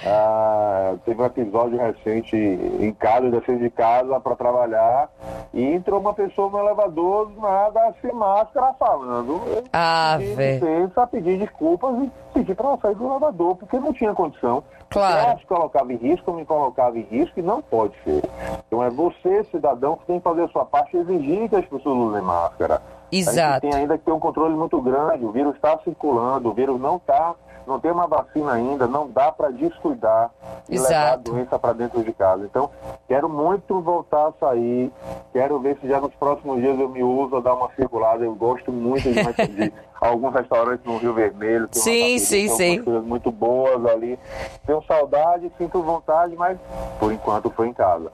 Ah, 0.06 0.93
teve 1.06 1.21
um 1.21 1.26
episódio 1.26 1.78
recente 1.78 2.36
em 2.36 2.93
casa, 2.93 3.26
eu 3.28 3.32
desci 3.32 3.56
de 3.58 3.69
casa 3.69 4.19
para 4.19 4.36
trabalhar 4.36 5.10
e 5.54 5.63
entrou 5.74 6.00
uma 6.00 6.13
pessoa 6.13 6.50
no 6.50 6.60
elevador, 6.60 7.28
do 7.30 7.39
nada, 7.41 7.93
sem 8.02 8.12
máscara, 8.13 8.74
falando. 8.78 9.41
Eu 9.48 9.63
Ah, 9.71 10.15
pedi 10.19 10.34
velho. 10.36 10.65
licença, 10.65 11.08
pedir 11.08 11.39
desculpas 11.39 11.95
e 12.04 12.12
pedir 12.34 12.56
para 12.56 12.67
ela 12.69 12.78
sair 12.82 12.95
do 12.95 13.06
elevador, 13.10 13.56
porque 13.56 13.80
não 13.80 13.93
tinha 13.93 14.13
condição. 14.13 14.63
Claro. 14.95 15.19
Ela 15.19 15.38
se 15.38 15.45
colocava 15.45 15.91
em 15.91 15.97
risco, 15.97 16.31
me 16.31 16.45
colocava 16.45 16.97
em 16.97 17.01
risco 17.01 17.38
e 17.38 17.43
não 17.43 17.62
pode 17.62 17.93
ser. 18.05 18.23
Então 18.65 18.81
é 18.81 18.89
você, 18.89 19.43
cidadão, 19.51 19.97
que 19.97 20.05
tem 20.05 20.19
que 20.19 20.23
fazer 20.23 20.43
a 20.43 20.47
sua 20.47 20.63
parte 20.63 20.95
e 20.95 20.99
exigir 21.01 21.49
que 21.49 21.55
as 21.58 21.65
pessoas 21.65 21.97
usem 21.97 22.21
máscara. 22.21 22.75
A 22.75 22.79
Exato. 23.15 23.65
gente 23.65 23.71
tem 23.71 23.81
ainda 23.81 23.97
que 23.97 24.05
ter 24.05 24.12
um 24.13 24.19
controle 24.19 24.55
muito 24.55 24.79
grande. 24.81 25.25
O 25.25 25.34
vírus 25.34 25.53
está 25.55 25.77
circulando, 25.84 26.49
o 26.49 26.53
vírus 26.53 26.79
não 26.79 26.95
está, 26.95 27.36
não 27.67 27.77
tem 27.77 27.91
uma 27.91 28.08
vacina 28.08 28.53
ainda, 28.53 28.88
não 28.88 29.10
dá 29.10 29.34
para 29.34 29.49
descuidar 29.51 30.31
e 30.69 30.77
levar 30.77 30.88
a 30.88 30.91
Exato. 30.91 31.31
doença 31.31 31.60
para 31.60 31.73
dentro 31.73 32.01
de 32.01 32.13
casa. 32.13 32.45
Então, 32.45 32.69
quero 33.05 33.27
muito 33.27 33.81
voltar 33.81 34.27
a 34.27 34.34
sair. 34.39 34.89
Quero 35.34 35.60
ver 35.60 35.77
se 35.81 35.89
já 35.89 35.99
nos 35.99 36.15
próximos 36.15 36.62
dias 36.62 36.79
eu 36.79 36.88
me 36.88 37.03
uso 37.03 37.36
a 37.36 37.41
dar 37.41 37.53
uma 37.53 37.69
circulada. 37.75 38.23
Eu 38.23 38.34
gosto 38.34 38.71
muito 38.71 39.03
de, 39.03 39.13
de 39.55 39.73
alguns 39.99 40.34
restaurantes 40.34 40.86
no 40.86 40.97
Rio 40.97 41.13
Vermelho. 41.13 41.67
Sim, 41.71 42.19
sim, 42.19 42.47
sim. 42.49 42.84
coisas 42.84 43.03
muito 43.03 43.31
boas 43.31 43.86
ali. 43.86 44.19
Tenho 44.65 44.84
saudade, 44.84 45.51
sinto 45.58 45.81
vontade, 45.81 46.36
mas 46.36 46.58
por 46.99 47.12
enquanto 47.12 47.49
foi 47.49 47.67
em 47.67 47.73
casa. 47.73 48.12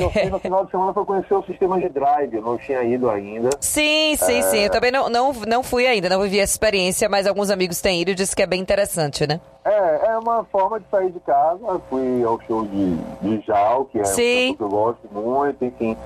Eu 0.00 0.10
fiz 0.10 0.30
no 0.30 0.38
final 0.40 0.64
de 0.64 0.70
semana 0.70 0.94
foi 0.94 1.04
conhecer 1.04 1.34
o 1.34 1.42
sistema 1.44 1.80
de 1.80 1.88
drive. 1.88 2.34
Eu 2.34 2.42
não 2.42 2.56
tinha 2.56 2.82
ido 2.84 3.10
ainda. 3.10 3.50
Sim, 3.60 4.16
sim, 4.16 4.42
sim. 4.42 4.58
Eu 4.58 4.70
também 4.70 4.92
não, 4.92 5.08
não, 5.08 5.32
não 5.32 5.62
fui 5.62 5.86
ainda, 5.86 6.08
não 6.08 6.20
vivi 6.22 6.38
essa 6.38 6.52
experiência, 6.52 7.08
mas 7.08 7.26
alguns 7.26 7.50
amigos 7.50 7.80
têm 7.80 8.00
ido 8.00 8.12
e 8.12 8.14
disse 8.14 8.34
que 8.34 8.42
é 8.42 8.46
bem 8.46 8.60
interessante, 8.60 9.26
né? 9.26 9.40
É, 9.64 10.10
é 10.10 10.18
uma 10.18 10.44
forma 10.44 10.78
de 10.78 10.86
sair 10.88 11.10
de 11.10 11.18
casa. 11.20 11.60
Eu 11.66 11.82
fui 11.90 12.22
ao 12.22 12.40
show 12.42 12.64
de, 12.64 12.96
de 12.96 13.44
Jal, 13.44 13.86
que 13.86 13.98
é 13.98 14.04
Sim. 14.04 14.50
um 14.52 14.54
que 14.54 14.62
eu 14.62 14.68
gosto 14.68 15.08
muito, 15.10 15.64
enfim. 15.64 15.96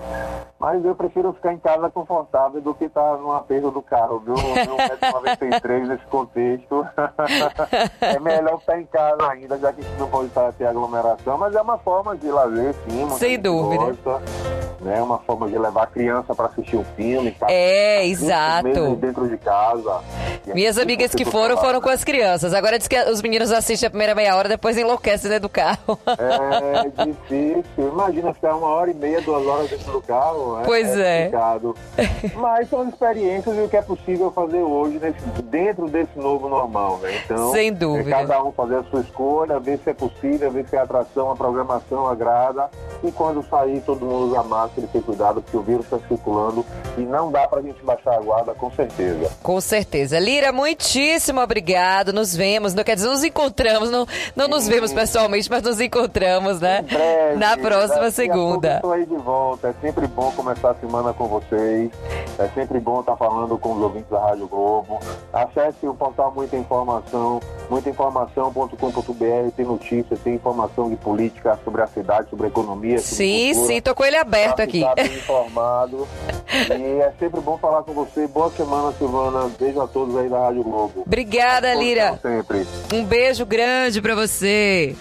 Mas 0.60 0.84
eu 0.84 0.94
prefiro 0.94 1.32
ficar 1.32 1.54
em 1.54 1.58
casa 1.58 1.88
confortável 1.88 2.60
do 2.60 2.74
que 2.74 2.84
estar 2.84 3.16
no 3.16 3.32
aperto 3.32 3.70
do 3.70 3.80
carro, 3.80 4.20
viu? 4.20 4.34
Meu 4.34 5.12
93 5.12 5.88
nesse 5.88 6.04
contexto. 6.04 6.86
é 7.98 8.20
melhor 8.20 8.60
ficar 8.60 8.78
em 8.78 8.84
casa 8.84 9.26
ainda, 9.30 9.58
já 9.58 9.72
que 9.72 9.80
a 9.80 9.84
gente 9.84 9.98
não 9.98 10.10
pode 10.10 10.26
estar 10.26 10.52
ter 10.52 10.66
aglomeração, 10.66 11.38
mas 11.38 11.54
é 11.54 11.62
uma 11.62 11.78
forma 11.78 12.14
de 12.14 12.30
lazer, 12.30 12.74
sim. 12.74 13.08
Sem 13.12 13.40
dúvida. 13.40 13.84
Gosta, 13.86 14.20
né? 14.80 14.98
É 14.98 15.02
uma 15.02 15.18
forma 15.18 15.48
de 15.48 15.58
levar 15.58 15.84
a 15.84 15.86
criança 15.86 16.34
para 16.34 16.46
assistir 16.46 16.76
um 16.76 16.84
filme. 16.96 17.30
tá? 17.32 17.46
É, 17.50 18.06
exato. 18.06 18.96
dentro 18.96 19.28
de 19.28 19.36
casa. 19.38 20.00
E 20.46 20.54
Minhas 20.54 20.78
amigas 20.78 21.14
que 21.14 21.24
foram, 21.24 21.56
falar, 21.56 21.68
foram 21.68 21.80
com 21.80 21.88
as 21.90 22.02
crianças. 22.04 22.54
Agora 22.54 22.78
diz 22.78 22.88
que 22.88 22.98
os 23.04 23.20
meninos 23.22 23.52
assistem 23.52 23.86
a 23.86 23.90
primeira 23.90 24.14
meia 24.14 24.34
hora, 24.36 24.48
depois 24.48 24.76
enlouquecem 24.76 25.28
dentro 25.30 25.48
do 25.48 25.52
carro. 25.52 25.98
É 26.06 27.04
difícil. 27.06 27.64
Imagina 27.92 28.32
ficar 28.34 28.56
uma 28.56 28.68
hora 28.68 28.90
e 28.90 28.94
meia, 28.94 29.20
duas 29.20 29.46
horas 29.46 29.68
dentro 29.70 29.92
do 29.92 30.00
carro. 30.02 30.56
né? 30.56 30.62
Pois 30.64 30.96
é. 30.96 31.24
complicado. 31.24 31.76
Mas 32.36 32.68
são 32.68 32.88
experiências 32.88 33.56
e 33.56 33.60
o 33.60 33.68
que 33.68 33.76
é 33.76 33.82
possível 33.82 34.30
fazer 34.30 34.62
hoje 34.62 34.98
nesse- 34.98 35.42
dentro 35.42 35.88
desse 35.88 36.18
novo 36.18 36.48
normal, 36.48 36.98
né? 36.98 37.20
Então, 37.24 37.52
Sem 37.52 37.72
dúvida. 37.72 38.10
é 38.10 38.20
cada 38.26 38.42
um 38.42 38.52
fazer 38.52 38.76
a 38.76 38.82
sua 38.84 39.00
escolha, 39.00 39.58
ver 39.58 39.78
se 39.82 39.90
é 39.90 39.94
possível, 39.94 40.50
ver 40.50 40.66
se 40.68 40.76
a 40.76 40.82
atração, 40.82 41.30
a 41.30 41.36
programação 41.36 42.06
agrada. 42.08 42.68
E 43.02 43.10
quando 43.12 43.42
sair, 43.48 43.80
todo 43.80 44.04
mundo 44.04 44.26
usa 44.30 44.42
máscara 44.42 44.69
e 44.78 44.86
ter 44.86 45.02
cuidado, 45.02 45.42
porque 45.42 45.56
o 45.56 45.62
vírus 45.62 45.84
está 45.84 45.98
circulando 46.06 46.64
e 46.96 47.02
não 47.02 47.30
dá 47.30 47.46
pra 47.48 47.60
gente 47.62 47.82
baixar 47.82 48.14
a 48.14 48.20
guarda, 48.20 48.54
com 48.54 48.70
certeza. 48.70 49.30
Com 49.42 49.60
certeza. 49.60 50.18
Lira, 50.18 50.52
muitíssimo 50.52 51.40
obrigado. 51.40 52.12
Nos 52.12 52.34
vemos, 52.34 52.74
não 52.74 52.84
quer 52.84 52.94
dizer, 52.94 53.08
nos 53.08 53.24
encontramos. 53.24 53.90
Não, 53.90 54.06
não 54.36 54.48
nos 54.48 54.68
vemos 54.68 54.92
pessoalmente, 54.92 55.50
mas 55.50 55.62
nos 55.62 55.80
encontramos, 55.80 56.60
né? 56.60 56.82
Breve, 56.82 57.36
Na 57.36 57.56
próxima 57.56 58.06
a 58.06 58.10
segunda. 58.10 58.76
Estou 58.76 58.92
aí 58.92 59.06
de 59.06 59.16
volta. 59.16 59.68
É 59.68 59.74
sempre 59.80 60.06
bom 60.06 60.30
começar 60.32 60.70
a 60.70 60.74
semana 60.74 61.12
com 61.12 61.26
vocês. 61.26 61.90
É 62.38 62.48
sempre 62.54 62.78
bom 62.80 63.00
estar 63.00 63.16
falando 63.16 63.58
com 63.58 63.72
os 63.74 63.82
ouvintes 63.82 64.10
da 64.10 64.20
Rádio 64.20 64.46
Globo. 64.46 64.98
Acesse 65.32 65.86
o 65.86 65.94
portal 65.94 66.32
Muita 66.34 66.56
Informação, 66.56 67.40
muitainformação.com.br. 67.70 69.50
Tem 69.56 69.64
notícias, 69.64 70.18
tem 70.20 70.34
informação 70.34 70.90
de 70.90 70.96
política 70.96 71.58
sobre 71.64 71.82
a 71.82 71.86
cidade, 71.86 72.28
sobre 72.28 72.46
a 72.46 72.48
economia. 72.48 72.98
sobre 72.98 73.16
Sim, 73.16 73.48
cultura, 73.54 73.66
sim, 73.74 73.80
tô 73.80 73.94
com 73.94 74.04
ele 74.04 74.16
aberto 74.16 74.56
pra 74.56 74.64
aqui. 74.64 74.84
bem 74.96 75.06
informado. 75.06 76.08
e 76.52 77.00
é 77.00 77.12
sempre 77.18 77.40
bom 77.40 77.56
falar 77.58 77.82
com 77.82 77.92
você. 77.92 78.26
Boa 78.26 78.50
semana, 78.50 78.92
Silvana. 78.92 79.50
Beijo 79.58 79.80
a 79.80 79.86
todos 79.86 80.16
aí 80.16 80.28
da 80.28 80.38
Rádio 80.40 80.64
Globo. 80.64 81.02
Obrigada, 81.06 81.72
Lira. 81.74 82.18
Sempre. 82.20 82.66
Um 82.92 83.04
beijo 83.04 83.46
grande 83.46 84.02
pra 84.02 84.14
você. 84.14 84.94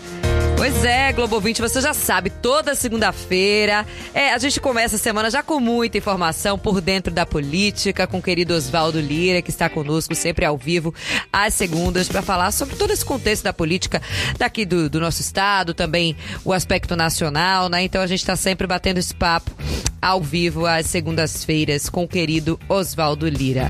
Pois 0.60 0.84
é, 0.84 1.13
Globo 1.13 1.39
20, 1.39 1.62
você 1.62 1.80
já 1.80 1.93
sabe, 1.93 2.30
toda 2.30 2.76
segunda-feira. 2.76 3.86
É, 4.13 4.34
a 4.34 4.38
gente 4.38 4.60
começa 4.60 4.98
a 4.98 5.00
semana 5.00 5.32
já 5.32 5.41
com 5.41 5.58
muita 5.58 5.98
informação 5.98 6.60
por 6.60 6.82
dentro 6.82 7.13
da 7.13 7.26
política, 7.26 8.06
com 8.06 8.17
o 8.17 8.22
querido 8.22 8.54
Oswaldo 8.54 9.00
Lira, 9.00 9.41
que 9.41 9.52
está 9.52 9.69
conosco 9.69 10.13
sempre 10.13 10.43
ao 10.43 10.58
vivo, 10.58 10.93
às 11.32 11.54
segundas, 11.54 12.10
para 12.10 12.22
falar 12.22 12.52
sobre 12.52 12.76
todo 12.76 12.91
esse 12.91 13.06
contexto 13.06 13.45
da 13.45 13.54
política 13.54 14.02
daqui 14.38 14.65
do, 14.65 14.89
do 14.89 15.00
nosso 15.00 15.22
estado, 15.22 15.74
também 15.74 16.13
o 16.43 16.52
aspecto 16.52 16.93
nacional, 16.93 17.69
né? 17.69 17.84
Então 17.84 18.02
a 18.02 18.08
gente 18.08 18.19
está 18.19 18.36
sempre 18.36 18.67
batendo 18.67 18.98
esse 18.98 19.15
papo 19.15 19.52
ao 20.02 20.22
vivo 20.22 20.65
às 20.65 20.88
segundas-feiras 20.88 21.88
com 21.88 22.04
o 22.04 22.08
querido 22.08 22.60
Oswaldo 22.67 23.30
Lira. 23.30 23.69